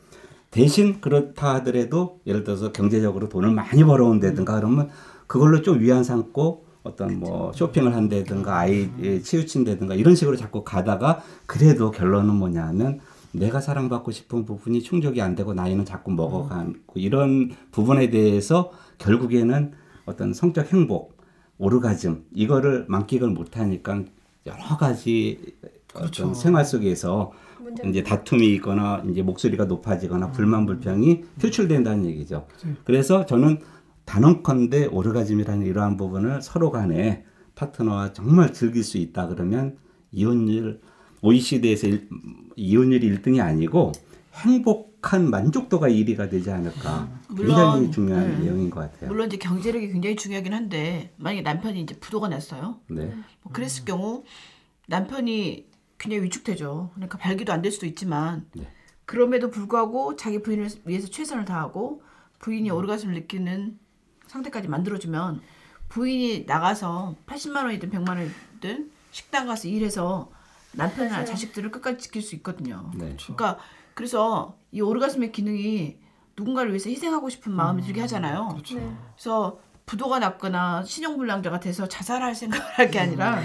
대신 0.50 1.00
그렇다 1.00 1.56
하더라도 1.56 2.20
예를 2.26 2.44
들어서 2.44 2.72
경제적으로 2.72 3.28
돈을 3.28 3.50
많이 3.50 3.84
벌어온다든가 3.84 4.56
그러면 4.56 4.88
그걸로 5.26 5.62
좀 5.62 5.80
위안 5.80 6.04
삼고 6.04 6.66
어떤 6.82 7.20
뭐 7.20 7.52
쇼핑을 7.52 7.94
한다든가 7.94 8.58
아이에 8.58 9.20
치우친다든가 9.22 9.94
이런 9.94 10.14
식으로 10.14 10.37
자꾸 10.37 10.64
가다가 10.64 11.22
그래도 11.46 11.90
결론은 11.90 12.34
뭐냐면 12.34 13.00
내가 13.32 13.61
사랑받고 13.61 14.11
싶은 14.11 14.44
부분이 14.44 14.82
충족이 14.82 15.20
안 15.20 15.34
되고 15.34 15.52
나이는 15.52 15.84
자꾸 15.84 16.11
먹어가고 16.12 16.74
이런 16.94 17.50
부분에 17.70 18.08
대해서 18.08 18.72
결국에는 18.96 19.72
어떤 20.06 20.32
성적 20.32 20.72
행복, 20.72 21.18
오르가즘 21.58 22.24
이거를 22.34 22.87
만끽을 22.88 23.28
못하니까 23.28 24.04
여러 24.46 24.76
가지 24.78 25.56
어떤 25.94 26.34
생활 26.34 26.64
속에서 26.64 27.32
이제 27.87 28.03
다툼이 28.03 28.55
있거나 28.55 29.03
이제 29.11 29.23
목소리가 29.23 29.64
높아지거나 29.64 30.33
불만 30.33 30.66
불평이 30.66 31.23
표출된다는 31.40 32.07
얘기죠. 32.07 32.47
그래서 32.85 33.27
저는 33.27 33.61
단언컨대 34.05 34.87
오르가즘이라는 34.87 35.66
이러한 35.66 35.97
부분을 35.97 36.40
서로 36.42 36.71
간에 36.71 37.25
파트너와 37.55 38.12
정말 38.12 38.53
즐길 38.53 38.83
수 38.83 38.99
있다 38.99 39.27
그러면 39.27 39.77
이혼율 40.12 40.81
OECD에서 41.21 41.88
일, 41.88 42.09
이혼율이 42.57 43.11
1등이 43.16 43.40
아니고 43.40 43.92
행복한 44.35 45.29
만족도가 45.31 45.88
1위가 45.88 46.31
되지 46.31 46.51
않을까. 46.51 47.09
굉장히 47.29 47.81
물론, 47.81 47.92
중요한 47.92 48.29
네. 48.29 48.44
내용인 48.44 48.71
것 48.71 48.81
같아요. 48.81 49.11
물론 49.11 49.27
이제 49.27 49.37
경제력이 49.37 49.88
굉장히 49.88 50.16
중요하긴 50.16 50.55
한데 50.55 51.12
만약에 51.16 51.42
남편이 51.42 51.81
이제 51.81 51.97
부도가 51.99 52.29
났어요. 52.29 52.81
네. 52.88 53.12
뭐 53.42 53.53
그랬을 53.53 53.85
경우 53.85 54.25
남편이 54.87 55.67
굉장히 55.98 56.22
위축되죠. 56.24 56.90
그러니까 56.94 57.18
발기도 57.18 57.52
안 57.52 57.62
될 57.62 57.72
수도 57.72 57.87
있지만 57.87 58.46
네. 58.54 58.70
그럼에도 59.04 59.50
불구하고 59.50 60.16
자기 60.16 60.42
부인을 60.42 60.68
위해서 60.84 61.08
최선을 61.08 61.44
다하고 61.44 62.02
부인이 62.40 62.70
오르가즘을 62.70 63.14
느끼는 63.14 63.78
상태까지 64.26 64.68
만들어주면 64.68 65.40
부인이 65.88 66.44
나가서 66.46 67.16
80만 67.26 67.64
원이든 67.64 67.90
100만 67.90 68.11
원이든 68.11 68.90
식당 69.11 69.46
가서 69.46 69.68
일해서 69.68 70.30
남편이나. 70.72 71.24
자식들을 71.24 71.70
끝까지 71.70 71.98
지킬 71.98 72.22
수 72.22 72.34
있거든요. 72.37 72.90
네. 72.94 73.16
그러니까 73.16 73.58
그래서 73.94 74.58
이 74.70 74.80
오르가즘의 74.82 75.32
기능이 75.32 75.98
누군가를 76.37 76.70
위해서 76.70 76.90
희생하고 76.90 77.30
싶은 77.30 77.50
마음이 77.52 77.82
들게 77.82 78.00
하잖아요. 78.02 78.61
네. 78.64 78.96
그래서 79.16 79.58
부도가 79.87 80.18
났거나 80.18 80.84
신용불량자가 80.84 81.58
돼서 81.61 81.88
자살할 81.88 82.34
생각을 82.34 82.64
할 82.74 82.90
게 82.90 83.00
아니라 83.00 83.40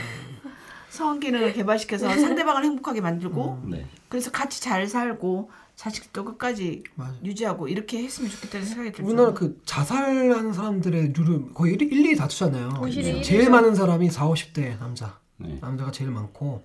성원 0.93 1.19
기능을 1.19 1.53
개발시켜서 1.53 2.07
상대방을 2.07 2.63
행복하게 2.65 3.01
만들고 3.01 3.63
네. 3.65 3.87
그래서 4.09 4.29
같이 4.29 4.61
잘 4.61 4.87
살고 4.87 5.49
자식도 5.75 6.23
끝까지 6.23 6.83
맞아요. 6.93 7.15
유지하고 7.25 7.67
이렇게 7.67 8.03
했으면 8.03 8.29
좋겠다는 8.29 8.63
생각이 8.63 8.91
들죠. 8.91 9.07
우리나라 9.07 9.33
그 9.33 9.59
자살하는 9.65 10.53
사람들의 10.53 11.13
률을 11.17 11.53
거의 11.55 11.73
1, 11.73 11.81
1, 11.81 12.11
2 12.11 12.15
다투잖아요. 12.15 12.79
제일 13.23 13.49
많은 13.49 13.73
사람이 13.73 14.11
4, 14.11 14.29
50대 14.29 14.77
남자. 14.77 15.17
네. 15.37 15.57
남자가 15.59 15.89
제일 15.89 16.11
많고 16.11 16.63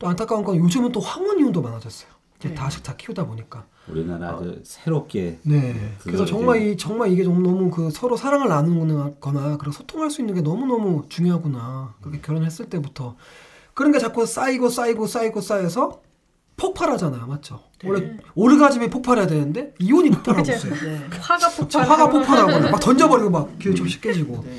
또 0.00 0.08
안타까운 0.08 0.42
건 0.42 0.56
요즘은 0.56 0.90
또 0.90 0.98
황혼 0.98 1.38
이혼도 1.38 1.62
많아졌어요. 1.62 2.10
이제 2.40 2.48
네. 2.48 2.54
다식 2.56 2.82
다 2.82 2.96
키우다 2.96 3.26
보니까. 3.28 3.64
우리나라 3.86 4.30
아주 4.30 4.60
새롭게 4.64 5.38
네. 5.44 5.94
그래서 6.02 6.24
정말 6.24 6.62
이 6.62 6.76
정말 6.76 7.12
이게 7.12 7.22
너무 7.22 7.42
너무 7.42 7.70
그 7.70 7.90
서로 7.90 8.16
사랑을 8.16 8.48
나누거나 8.48 9.56
그리고 9.56 9.70
소통할 9.70 10.10
수 10.10 10.20
있는 10.20 10.34
게 10.34 10.40
너무 10.40 10.66
너무 10.66 11.04
중요하구나. 11.08 11.94
그렇게 12.00 12.20
결혼했을 12.20 12.68
때부터 12.68 13.14
그런 13.78 13.92
게 13.92 14.00
자꾸 14.00 14.26
쌓이고 14.26 14.70
쌓이고 14.70 15.06
쌓이고 15.06 15.40
쌓여서 15.40 16.02
폭발하잖아요, 16.56 17.28
맞죠? 17.28 17.60
원래 17.84 18.16
오르가즘이 18.34 18.90
폭발해야 18.90 19.28
되는데 19.28 19.72
이혼이 19.78 20.10
폭발하고. 20.10 20.50
있어요. 20.50 20.74
네. 20.74 21.06
화가 21.20 21.38
자, 21.38 21.50
폭발. 21.56 21.88
화가 21.88 22.10
폭발하고 22.10 22.70
막 22.72 22.80
던져버리고 22.80 23.30
막 23.30 23.56
기회 23.60 23.72
좀씩 23.72 24.00
깨지고. 24.00 24.42
네. 24.44 24.58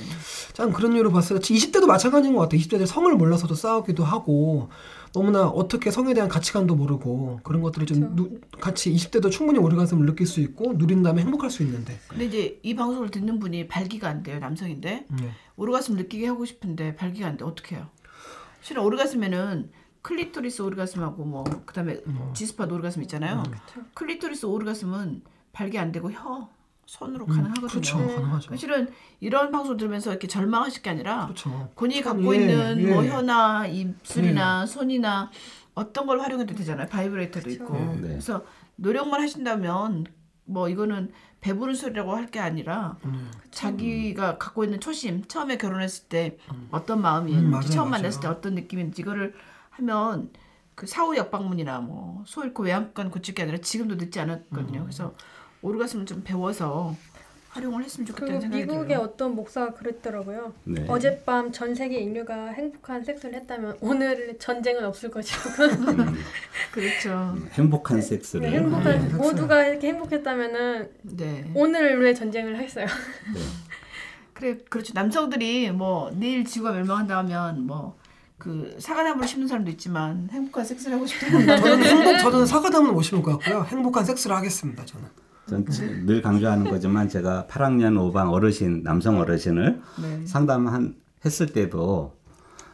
참 0.54 0.72
그런 0.72 0.94
이유로 0.94 1.12
봤을 1.12 1.38
때 1.38 1.42
20대도 1.54 1.86
마찬가지인 1.86 2.34
것 2.34 2.44
같아요. 2.44 2.62
20대들 2.62 2.86
성을 2.86 3.14
몰라서도 3.14 3.56
싸우기도 3.56 4.06
하고 4.06 4.70
너무나 5.12 5.50
어떻게 5.50 5.92
성에 5.92 6.14
대한 6.14 6.30
가치관도 6.30 6.76
모르고 6.76 7.42
그런 7.44 7.62
것들이 7.62 7.86
좀. 7.88 8.16
누- 8.16 8.40
같이 8.62 8.94
20대도 8.94 9.30
충분히 9.32 9.60
오르가즘을 9.60 10.06
느낄 10.06 10.28
수 10.28 10.40
있고 10.40 10.76
누린 10.78 11.04
다음에 11.04 11.24
행복할 11.24 11.52
수 11.52 11.64
있는데. 11.64 12.00
근데 12.08 12.24
이제 12.24 12.60
이 12.64 12.74
방송을 12.74 13.12
듣는 13.12 13.40
분이 13.40 13.68
발기가 13.68 14.08
안 14.08 14.24
돼요. 14.24 14.40
남성인데 14.40 15.08
네. 15.10 15.30
오르가슴 15.58 15.98
느끼게 15.98 16.28
하고 16.28 16.46
싶은데 16.46 16.96
발기가 16.96 17.28
안 17.28 17.36
돼. 17.36 17.44
어떻게 17.44 17.76
해요? 17.76 17.88
실은 18.62 18.84
오르가슴에는 18.84 19.72
클리토리스 20.02 20.62
오르가슴하고 20.62 21.26
뭐 21.26 21.44
그다음에 21.66 22.02
G-spot 22.34 22.66
오르가슴 22.66 23.02
있잖아요. 23.04 23.44
클리토리스 23.94 24.46
오르가슴은 24.46 25.24
발기 25.52 25.78
안 25.78 25.92
되고 25.92 26.12
혀 26.12 26.50
손으로 26.86 27.26
가능하거든요. 27.28 27.68
그렇죠. 27.68 28.00
네. 28.00 28.16
가능하죠. 28.16 28.56
실은 28.56 28.90
이런 29.20 29.52
방송 29.52 29.78
들으면서 29.78 30.10
이렇게 30.10 30.28
절망하실 30.28 30.82
게 30.82 30.90
아니라 30.90 31.26
그렇죠. 31.26 31.70
본인이 31.76 32.02
참, 32.02 32.18
갖고 32.18 32.36
예, 32.36 32.40
있는 32.40 32.82
예. 32.82 32.94
뭐 32.94 33.04
혀나 33.04 33.68
입술이나 33.68 34.66
손이나 34.66 35.30
어떤 35.76 36.08
걸 36.08 36.20
활용해도 36.20 36.56
되잖아요. 36.56 36.88
바이브레이터도 36.88 37.50
있고. 37.52 37.74
네. 37.96 38.02
그래서 38.02 38.44
노력만 38.78 39.22
하신다면 39.22 40.06
뭐 40.50 40.68
이거는 40.70 41.12
배부른 41.42 41.74
소리라고 41.76 42.16
할 42.16 42.30
게 42.30 42.40
아니라 42.40 42.98
음. 43.06 43.32
자기가 43.52 44.38
갖고 44.38 44.64
있는 44.64 44.80
초심 44.80 45.26
처음에 45.26 45.58
결혼했을 45.58 46.06
때 46.10 46.38
어떤 46.72 47.02
마음이었는지 47.02 47.48
음, 47.48 47.52
맞아요, 47.52 47.64
처음 47.66 47.90
맞아요. 47.90 48.02
만났을 48.04 48.22
때 48.22 48.28
어떤 48.28 48.56
느낌인지 48.56 49.02
이거를 49.02 49.34
하면 49.72 50.32
그 50.76 50.86
사후 50.88 51.16
약방문이나 51.18 51.80
뭐 51.82 52.24
소 52.26 52.44
잃고 52.44 52.64
외양간 52.64 53.10
고칠 53.12 53.34
게 53.36 53.44
아니라 53.44 53.58
지금도 53.60 53.96
늦지 53.96 54.20
음. 54.20 54.24
않았거든요. 54.24 54.82
그래서 54.82 55.14
오르가슴을 55.62 56.06
좀 56.06 56.22
배워서 56.24 56.96
활용을 57.50 57.84
했으면 57.84 58.06
그리고 58.06 58.20
좋겠다는 58.20 58.42
생각이 58.42 58.64
미국의 58.64 58.88
들어요. 58.90 59.04
어떤 59.04 59.36
목사가 59.36 59.74
그랬더라고요. 59.74 60.54
네. 60.66 60.86
어젯밤 60.88 61.52
전 61.52 61.74
세계 61.76 62.00
인류가 62.00 62.48
행복한 62.50 63.04
섹스를 63.04 63.36
했다면 63.36 63.78
오늘 63.82 64.38
전쟁은 64.40 64.86
없을 64.86 65.10
것이고 65.10 65.50
그렇죠. 66.72 67.36
행복한 67.54 68.02
섹스를 68.02 68.50
네, 68.50 68.58
행복한 68.58 69.02
섹스. 69.02 69.16
모두가 69.16 69.66
이렇게 69.66 69.88
행복했다면은 69.88 70.90
네. 71.04 71.52
오늘 71.56 72.00
왜 72.02 72.14
전쟁을 72.14 72.58
했어요? 72.58 72.86
그래 74.34 74.58
그렇죠. 74.70 74.94
남성들이 74.94 75.72
뭐 75.72 76.12
내일 76.16 76.46
지구가 76.46 76.72
멸망한다 76.72 77.18
하면 77.18 77.66
뭐 77.66 78.00
그 78.40 78.78
사과나무를 78.80 79.28
심는 79.28 79.48
사람도 79.50 79.70
있지만 79.72 80.30
행복한 80.32 80.64
섹스를 80.64 80.96
하고 80.96 81.06
싶다는 81.06 81.46
저는 81.60 81.84
행복 81.84 82.18
저는 82.20 82.46
사과담은 82.46 82.94
못 82.94 83.02
심을 83.02 83.22
것 83.22 83.38
같고요. 83.38 83.66
행복한 83.66 84.06
섹스를 84.06 84.36
하겠습니다. 84.36 84.86
저는. 84.86 85.06
전늘 85.50 86.22
강조하는 86.22 86.70
거지만 86.70 87.10
제가 87.10 87.48
8학년 87.50 87.96
5반 87.96 88.32
어르신 88.32 88.84
남성 88.84 89.20
어르신을 89.20 89.82
네. 90.02 90.26
상담한 90.26 90.96
했을 91.26 91.48
때도 91.48 92.16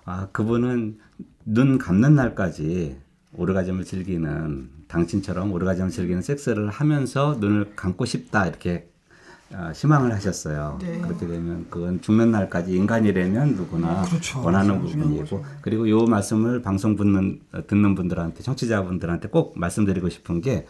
아 0.03 0.27
그분은 0.31 0.99
눈 1.45 1.77
감는 1.77 2.15
날까지 2.15 2.97
오르가즘을 3.33 3.83
즐기는 3.83 4.69
당신처럼 4.87 5.51
오르가즘을 5.51 5.89
즐기는 5.89 6.21
섹스를 6.21 6.69
하면서 6.69 7.37
눈을 7.39 7.75
감고 7.75 8.05
싶다 8.05 8.45
이렇게 8.47 8.87
어, 8.87 8.94
희망을 9.75 10.11
하셨어요. 10.13 10.79
네. 10.81 10.99
그렇게 10.99 11.27
되면 11.27 11.67
그건 11.69 12.01
죽는 12.01 12.31
날까지 12.31 12.75
인간이라면 12.75 13.55
누구나 13.55 14.01
그렇죠. 14.03 14.41
원하는 14.43 14.79
그렇죠. 14.79 14.91
중요한 14.91 15.11
부분이고 15.11 15.45
그리고 15.61 15.89
요 15.89 16.05
말씀을 16.05 16.61
방송 16.61 16.95
듣는 16.95 17.41
듣는 17.67 17.95
분들한테 17.95 18.41
청취자분들한테 18.41 19.29
꼭 19.29 19.57
말씀드리고 19.57 20.09
싶은 20.09 20.41
게 20.41 20.65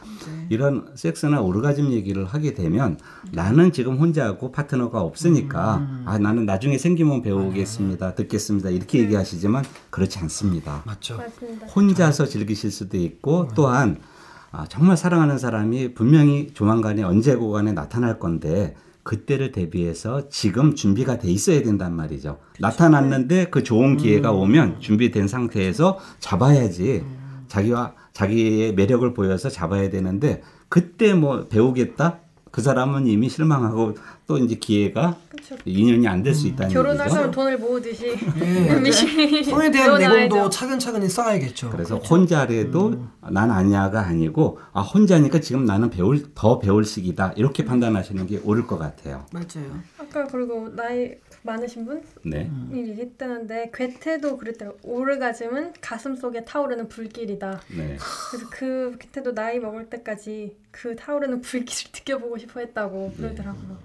이런 0.50 0.88
섹스나 0.96 1.42
오르가즘 1.42 1.92
얘기를 1.92 2.26
하게 2.26 2.54
되면 2.54 3.00
나는 3.32 3.72
지금 3.72 3.96
혼자하고 3.98 4.52
파트너가 4.52 5.02
없으니까 5.02 5.88
아 6.06 6.18
나는 6.18 6.46
나중에 6.46 6.78
생기면 6.78 7.22
배우겠습니다 7.22 8.16
듣겠습니다 8.16 8.70
이렇게 8.70 9.00
얘기하시지만 9.00 9.64
그렇지 9.90 10.20
않습니다 10.20 10.84
맞죠. 10.86 11.18
맞습니다. 11.18 11.68
혼자서 11.68 12.26
즐기실 12.26 12.72
수도 12.72 12.98
있고 12.98 13.48
또한 13.56 13.98
아, 14.58 14.66
정말 14.70 14.96
사랑하는 14.96 15.38
사람이 15.38 15.94
분명히 15.96 16.48
조만간에 16.54 17.04
언제 17.04 17.36
고 17.36 17.52
간에 17.52 17.74
나타날 17.74 18.20
건데 18.20 18.74
그때를 19.04 19.52
대비해서 19.52 20.30
지금 20.30 20.76
준비가 20.76 21.18
돼 21.18 21.30
있어야 21.30 21.62
된단 21.62 21.94
말이죠. 21.94 22.40
나타났는데 22.62 23.50
그 23.50 23.64
좋은 23.64 23.98
기회가 23.98 24.32
오면 24.32 24.80
준비된 24.80 25.28
상태에서 25.28 26.00
잡아야지. 26.20 27.04
자기와 27.50 27.96
자기의 28.14 28.76
매력을 28.76 29.14
보여서 29.14 29.50
잡아야 29.50 29.90
되는데 29.90 30.42
그때 30.70 31.14
뭐 31.14 31.48
배우겠다 31.50 32.22
그 32.56 32.62
사람은 32.62 33.06
이미 33.06 33.28
실망하고 33.28 33.98
또 34.28 34.38
이제 34.38 34.56
기회가 34.56 35.18
그렇죠. 35.28 35.58
인연이 35.66 36.08
안 36.08 36.24
될수 36.24 36.48
있다는 36.48 36.74
결혼할. 36.74 37.10
사람 37.10 37.30
돈을 37.30 37.58
모으듯이 37.58 38.16
예. 38.40 38.92
성에 39.44 39.70
대한. 39.70 40.00
내공도 40.00 40.50
차근차근히 40.50 41.10
쌓아야겠죠. 41.10 41.70
그래서 41.72 41.98
혼자래도 41.98 43.08
난 43.30 43.52
아니야가 43.52 44.00
아니고 44.08 44.60
아 44.72 44.80
혼자니까 44.80 45.42
지금 45.42 45.66
나는 45.66 45.90
배울 45.90 46.34
더 46.34 46.58
배울 46.58 46.86
시기다 46.86 47.34
이렇게 47.36 47.66
판단하시는 47.66 48.26
게 48.26 48.40
옳을 48.42 48.66
것 48.66 48.78
같아요. 48.80 49.26
맞아요. 49.34 49.78
아까 49.98 50.26
그리고 50.26 50.74
나이 50.74 51.12
많으신 51.46 51.86
분이 51.86 52.02
네. 52.24 52.52
얘기했다는데 52.74 53.72
괴테도 53.74 54.38
그랬대요. 54.38 54.76
오르가즘은 54.84 55.74
가슴 55.82 56.16
속에 56.16 56.44
타오르는 56.44 56.88
불길이다. 56.90 57.62
네. 57.78 57.98
그래서 58.30 58.50
그 58.52 58.98
괴테도 59.00 59.34
나이 59.34 59.60
먹을 59.60 59.90
때까지 59.90 60.58
그 60.72 60.96
타오르는 60.96 61.42
불길을 61.42 61.92
느껴보고 61.96 62.38
싶어 62.38 62.60
했다고 62.60 63.14
그러더라고요. 63.18 63.78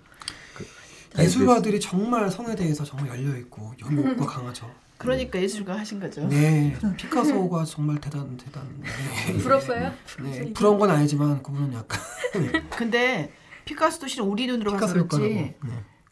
예술가들이 1.19 1.81
정말 1.81 2.31
성에 2.31 2.55
대해서 2.55 2.85
정말 2.85 3.09
열려 3.09 3.37
있고 3.39 3.75
연목과 3.81 4.27
강하죠. 4.27 4.71
그러니까 4.97 5.41
예술가 5.41 5.79
하신 5.79 5.99
거죠. 5.99 6.29
네, 6.29 6.77
피카소가 6.97 7.65
정말 7.67 7.99
대단 8.01 8.37
대단. 8.37 8.63
네. 8.81 9.39
부럽어요? 9.39 9.93
네, 10.23 10.53
부러운 10.53 10.79
건 10.79 10.91
아니지만 10.91 11.43
그분은 11.43 11.73
약간 11.73 12.01
근데 12.77 13.33
피카소도 13.65 14.07
실은 14.07 14.27
우리 14.27 14.47
눈으로 14.47 14.73
봐서 14.73 14.93
그렇지. 14.93 15.19
네. 15.19 15.57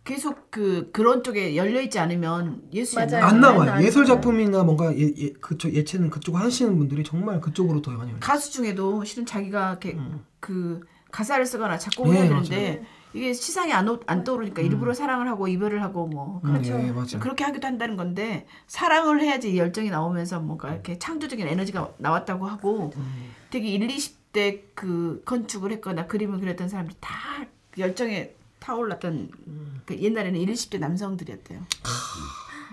계속 0.08 0.50
그 0.50 0.88
그런 0.90 1.22
쪽에 1.22 1.54
열려 1.54 1.82
있지 1.82 1.98
않으면 1.98 2.62
예술이 2.72 3.04
맞아요. 3.04 3.26
안안 3.26 3.40
나와요. 3.42 3.84
예술 3.84 4.06
작품이나 4.06 4.64
뭔가 4.64 4.90
예, 4.96 5.12
예, 5.18 5.32
그쪽 5.34 5.74
예체능 5.74 6.08
그쪽 6.08 6.34
하시는 6.34 6.78
분들이 6.78 7.04
정말 7.04 7.42
그쪽으로 7.42 7.82
더 7.82 7.90
많이. 7.90 8.18
가수 8.18 8.50
중에도 8.50 9.04
실은 9.04 9.26
자기가 9.26 9.68
이렇게 9.68 9.90
음. 9.98 10.24
그 10.40 10.80
가사를 11.10 11.44
쓰거나 11.44 11.76
작곡을 11.76 12.14
네, 12.14 12.20
해야 12.22 12.28
되는데 12.30 12.84
이게 13.12 13.34
시상이 13.34 13.70
안, 13.74 13.86
오- 13.86 14.00
안 14.06 14.24
떠오르니까 14.24 14.62
일부러 14.62 14.94
사랑을 14.94 15.28
하고 15.28 15.46
이별을 15.46 15.82
하고 15.82 16.06
뭐 16.06 16.40
음, 16.42 16.52
그렇죠. 16.52 16.78
네, 16.78 16.90
맞아요. 16.90 17.20
그렇게 17.20 17.44
하기도 17.44 17.66
한다는 17.66 17.98
건데 17.98 18.46
사랑을 18.66 19.20
해야지 19.20 19.52
이 19.52 19.58
열정이 19.58 19.90
나오면서 19.90 20.40
뭔가 20.40 20.72
이렇게 20.72 20.98
창조적인 20.98 21.46
에너지가 21.46 21.92
나왔다고 21.98 22.46
하고 22.46 22.92
음. 22.96 23.30
되게 23.50 23.68
1, 23.68 23.86
20대 23.86 24.60
그 24.74 25.20
건축을 25.26 25.70
했거나 25.72 26.06
그림을 26.06 26.40
그렸던 26.40 26.70
사람들이 26.70 26.96
다 26.98 27.44
열정에 27.76 28.37
타올랐던 28.68 29.30
음. 29.46 29.80
그 29.86 29.98
옛날에는 29.98 30.38
1, 30.38 30.52
20대 30.52 30.78
남성들이었대요. 30.78 31.64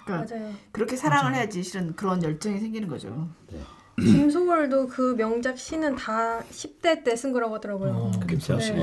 그러니까 0.06 0.36
맞아요. 0.36 0.54
그렇게 0.74 0.98
사랑을 0.98 1.34
해야지 1.36 1.64
실은 1.64 1.96
그런 1.96 2.22
열정이 2.22 2.60
생기는 2.60 2.90
거죠. 2.90 3.30
김소월도 3.98 4.88
그 4.90 5.16
명작 5.16 5.58
시는 5.58 5.96
다 5.96 6.42
10대 6.52 7.06
때 7.06 7.16
쓴 7.16 7.32
거라고 7.32 7.56
하더라고요. 7.56 7.92
어, 7.94 8.12
그렇죠. 8.28 8.58
네. 8.58 8.70
네. 8.72 8.76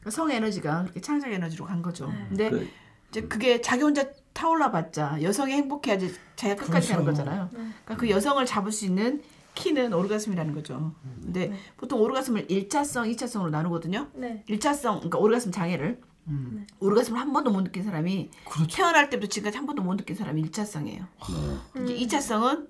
그러니까 0.00 0.10
성 0.10 0.32
에너지가 0.32 0.82
그렇게 0.82 1.00
창작 1.00 1.32
에너지로 1.32 1.64
간 1.64 1.80
거죠. 1.80 2.08
네. 2.08 2.26
근데 2.28 2.50
그- 2.50 2.68
이제 3.10 3.20
그게 3.22 3.60
자기 3.60 3.82
혼자 3.84 4.04
타올라봤자 4.32 5.22
여성이 5.22 5.52
행복해야지 5.52 6.12
자기가 6.34 6.64
끝까지 6.64 6.88
가는 6.88 7.04
그렇죠. 7.04 7.20
거잖아요. 7.22 7.48
네. 7.52 7.58
그러니까 7.84 7.96
그 7.96 8.10
여성을 8.10 8.44
잡을 8.44 8.72
수 8.72 8.84
있는 8.84 9.22
키는 9.54 9.92
오르가슴이라는 9.92 10.54
거죠. 10.54 10.92
근데 11.22 11.48
네. 11.48 11.56
보통 11.76 12.00
오르가슴을 12.00 12.48
1차성, 12.48 13.14
2차성으로 13.14 13.50
나누거든요. 13.50 14.08
네. 14.14 14.42
1차성, 14.48 14.94
그러니까 14.96 15.18
오르가슴 15.18 15.52
장애를 15.52 16.00
음, 16.28 16.66
오르가슴을 16.80 17.18
한 17.18 17.32
번도 17.32 17.50
못 17.50 17.62
느낀 17.62 17.82
사람이 17.82 18.30
그렇죠. 18.44 18.76
태어날 18.76 19.10
때부터 19.10 19.28
지금까지 19.28 19.56
한 19.56 19.66
번도 19.66 19.82
못 19.82 19.96
느낀 19.96 20.16
사람이 20.16 20.42
1차성이에요. 20.44 21.06
네. 21.74 21.94
이제 21.94 22.18
2차성은 22.18 22.68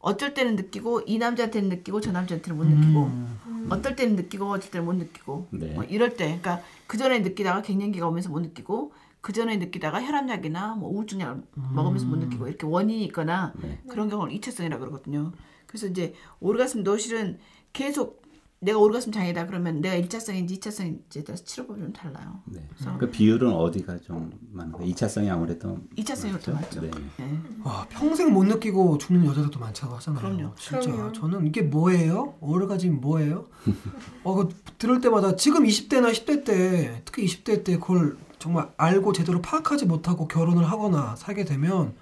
어쩔 0.00 0.34
때는 0.34 0.56
느끼고 0.56 1.02
이 1.06 1.18
남자한테는 1.18 1.68
느끼고 1.68 2.00
저 2.00 2.10
남자한테는 2.10 2.56
못 2.56 2.64
느끼고 2.64 3.04
음, 3.04 3.68
어떨 3.70 3.96
때는 3.96 4.16
느끼고 4.16 4.50
어쩔 4.50 4.70
때는 4.70 4.86
못 4.86 4.94
느끼고 4.94 5.48
네. 5.50 5.74
뭐 5.74 5.84
이럴 5.84 6.16
때 6.16 6.38
그러니까 6.40 6.62
그 6.86 6.96
전에 6.96 7.20
느끼다가 7.20 7.62
갱년기가 7.62 8.08
오면서 8.08 8.30
못 8.30 8.40
느끼고 8.40 8.92
그 9.20 9.32
전에 9.32 9.58
느끼다가 9.58 10.02
혈압약이나 10.02 10.76
뭐 10.76 10.90
우울증약을 10.90 11.42
먹으면서 11.74 12.06
못 12.06 12.16
느끼고 12.16 12.48
이렇게 12.48 12.66
원인이 12.66 13.04
있거나 13.04 13.52
네. 13.60 13.78
그런 13.88 14.08
경우를 14.08 14.32
이차성이라 14.32 14.78
그러거든요. 14.78 15.32
그래서 15.66 15.86
이제 15.86 16.14
오르가슴도 16.40 16.96
실은 16.96 17.38
계속 17.74 18.22
내가 18.62 18.78
오르가슴 18.78 19.10
장애다 19.10 19.46
그러면 19.46 19.80
내가 19.80 19.94
일차성인지이차성인지에 19.94 21.24
따라서 21.24 21.42
치료법이 21.44 21.80
좀 21.80 21.92
달라요. 21.94 22.42
네. 22.44 22.60
그래서 22.74 22.98
그 22.98 23.10
비율은 23.10 23.50
어디가 23.50 23.98
좀 24.00 24.30
많은 24.52 24.72
거예요? 24.72 24.92
2차성이 24.92 25.30
아무래도 25.30 25.78
이차성이더 25.96 26.52
많죠. 26.52 26.82
네. 26.82 26.90
네. 27.16 27.40
와, 27.64 27.86
평생 27.88 28.34
못 28.34 28.44
느끼고 28.44 28.98
죽는 28.98 29.24
여자들도 29.24 29.58
많다고 29.58 29.94
하잖아요. 29.96 30.20
그럼요. 30.22 30.54
진짜 30.56 30.92
그럼요. 30.92 31.12
저는 31.12 31.46
이게 31.46 31.62
뭐예요? 31.62 32.34
오르가즘 32.40 33.00
뭐예요? 33.00 33.46
어, 34.24 34.34
그 34.34 34.50
들을 34.76 35.00
때마다 35.00 35.36
지금 35.36 35.64
20대나 35.64 36.12
10대 36.12 36.44
때 36.44 37.02
특히 37.06 37.24
20대 37.24 37.64
때 37.64 37.78
그걸 37.78 38.18
정말 38.38 38.70
알고 38.76 39.14
제대로 39.14 39.40
파악하지 39.40 39.86
못하고 39.86 40.28
결혼을 40.28 40.70
하거나 40.70 41.16
살게 41.16 41.46
되면 41.46 41.94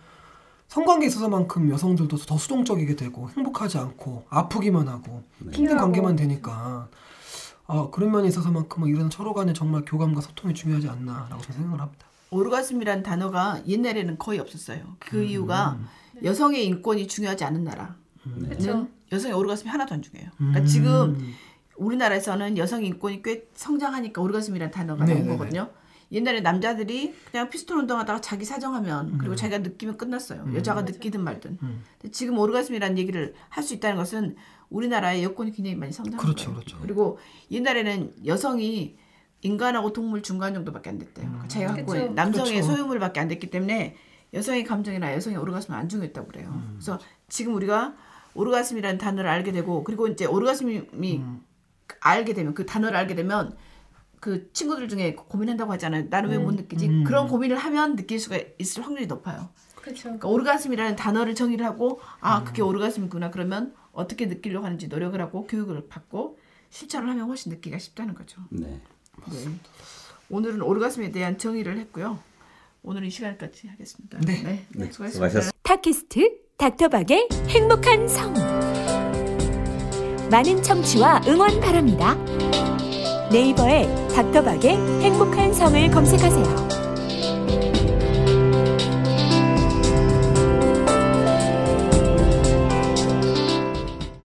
성관계에 0.68 1.08
있어서만큼 1.08 1.70
여성들도 1.70 2.16
더 2.18 2.38
수동적이게 2.38 2.94
되고 2.94 3.28
행복하지 3.30 3.78
않고 3.78 4.26
아프기만 4.28 4.86
하고 4.88 5.24
힘든 5.38 5.52
필요하고. 5.52 5.80
관계만 5.80 6.16
되니까 6.16 6.88
아 7.66 7.88
그런 7.90 8.12
면에 8.12 8.28
있어서만큼은 8.28 8.88
이런 8.88 9.10
서로 9.10 9.34
간에 9.34 9.52
정말 9.52 9.82
교감과 9.86 10.20
소통이 10.20 10.54
중요하지 10.54 10.88
않나라고 10.88 11.42
저는 11.42 11.56
생각을 11.60 11.80
합니다. 11.80 12.06
오르가슴이라는 12.30 13.02
단어가 13.02 13.62
옛날에는 13.66 14.18
거의 14.18 14.38
없었어요. 14.38 14.96
그 14.98 15.22
이유가 15.22 15.78
여성의 16.22 16.66
인권이 16.66 17.08
중요하지 17.08 17.44
않은 17.44 17.64
나라. 17.64 17.96
그렇죠. 18.22 18.88
여성의 19.10 19.34
오르가슴이 19.34 19.70
하나도 19.70 19.94
안 19.94 20.02
중요해요. 20.02 20.30
그러니까 20.36 20.60
음. 20.60 20.66
지금 20.66 21.34
우리나라에서는 21.76 22.58
여성 22.58 22.84
인권이 22.84 23.22
꽤 23.22 23.46
성장하니까 23.54 24.20
오르가슴이라는 24.20 24.70
단어가 24.70 25.04
나온 25.06 25.18
네네네. 25.20 25.36
거거든요. 25.36 25.70
옛날에 26.10 26.40
남자들이 26.40 27.14
그냥 27.30 27.50
피스톨 27.50 27.78
운동하다가 27.78 28.20
자기 28.20 28.44
사정하면 28.44 29.18
그리고 29.18 29.36
자기가 29.36 29.58
느끼면 29.58 29.96
끝났어요. 29.98 30.48
여자가 30.54 30.82
느끼든 30.82 31.22
말든. 31.22 31.58
음. 31.62 31.84
근데 32.00 32.10
지금 32.12 32.38
오르가슴이라는 32.38 32.96
얘기를 32.98 33.34
할 33.50 33.62
수 33.62 33.74
있다는 33.74 33.96
것은 33.96 34.36
우리나라의 34.70 35.22
여건이 35.24 35.52
굉장히 35.52 35.76
많이 35.76 35.92
성장한 35.92 36.18
그렇죠, 36.18 36.46
거예요. 36.46 36.60
그렇죠. 36.60 36.78
그리고 36.80 37.18
옛날에는 37.50 38.12
여성이 38.26 38.96
인간하고 39.42 39.92
동물 39.92 40.22
중간 40.22 40.54
정도밖에 40.54 40.90
안 40.90 40.98
됐대요. 40.98 41.26
그러니까 41.26 41.48
자기가 41.48 41.74
갖고 41.74 41.92
그쵸. 41.92 42.08
남성의 42.12 42.52
그렇죠. 42.52 42.72
소유물밖에 42.72 43.20
안 43.20 43.28
됐기 43.28 43.50
때문에 43.50 43.96
여성의 44.34 44.64
감정이나 44.64 45.12
여성의 45.14 45.38
오르가슴은 45.38 45.78
안 45.78 45.88
중요했다고 45.88 46.28
그래요. 46.28 46.48
음. 46.52 46.70
그래서 46.74 46.98
지금 47.28 47.54
우리가 47.54 47.94
오르가슴이라는 48.34 48.98
단어를 48.98 49.28
알게 49.30 49.52
되고 49.52 49.84
그리고 49.84 50.06
이제 50.08 50.24
오르가슴이 50.24 50.78
음. 50.94 51.42
알게 52.00 52.34
되면 52.34 52.54
그 52.54 52.66
단어를 52.66 52.96
알게 52.96 53.14
되면 53.14 53.56
그 54.20 54.50
친구들 54.52 54.88
중에 54.88 55.14
고민한다고 55.14 55.72
하잖아요. 55.72 56.06
나는 56.10 56.30
왜 56.30 56.38
못 56.38 56.52
느끼지? 56.54 56.88
음. 56.88 57.04
그런 57.04 57.28
고민을 57.28 57.56
하면 57.56 57.96
느낄 57.96 58.18
수가 58.18 58.38
있을 58.58 58.84
확률이 58.84 59.06
높아요. 59.06 59.48
그렇죠. 59.76 60.02
그러니까 60.04 60.28
오르가슴이라는 60.28 60.96
단어를 60.96 61.34
정의를 61.34 61.64
하고 61.64 62.00
아 62.20 62.42
그게 62.44 62.62
오르가슴이구나 62.62 63.30
그러면 63.30 63.74
어떻게 63.92 64.26
느끼려고 64.26 64.66
하는지 64.66 64.88
노력을 64.88 65.18
하고 65.20 65.46
교육을 65.46 65.88
받고 65.88 66.38
실천을 66.70 67.08
하면 67.10 67.26
훨씬 67.28 67.50
느끼기가 67.50 67.78
쉽다는 67.78 68.14
거죠. 68.14 68.42
네. 68.50 68.80
네. 69.30 69.48
오늘은 70.30 70.62
오르가슴에 70.62 71.10
대한 71.10 71.38
정의를 71.38 71.78
했고요. 71.78 72.18
오늘 72.82 73.04
이 73.04 73.10
시간까지 73.10 73.68
하겠습니다. 73.68 74.18
네. 74.20 74.42
네, 74.42 74.66
네, 74.74 74.90
수고하셨습니다. 74.92 75.10
수고하셨습니다. 75.10 75.58
팟캐스트 75.62 76.38
닥터박의 76.58 77.28
행복한 77.48 78.08
성 78.08 78.34
많은 80.30 80.62
청취와 80.62 81.22
응원 81.26 81.58
바랍니다. 81.60 82.14
네이버에 83.30 84.08
닥터박의 84.14 84.76
행복한 85.02 85.52
성을 85.52 85.90
검색하세요. 85.90 86.77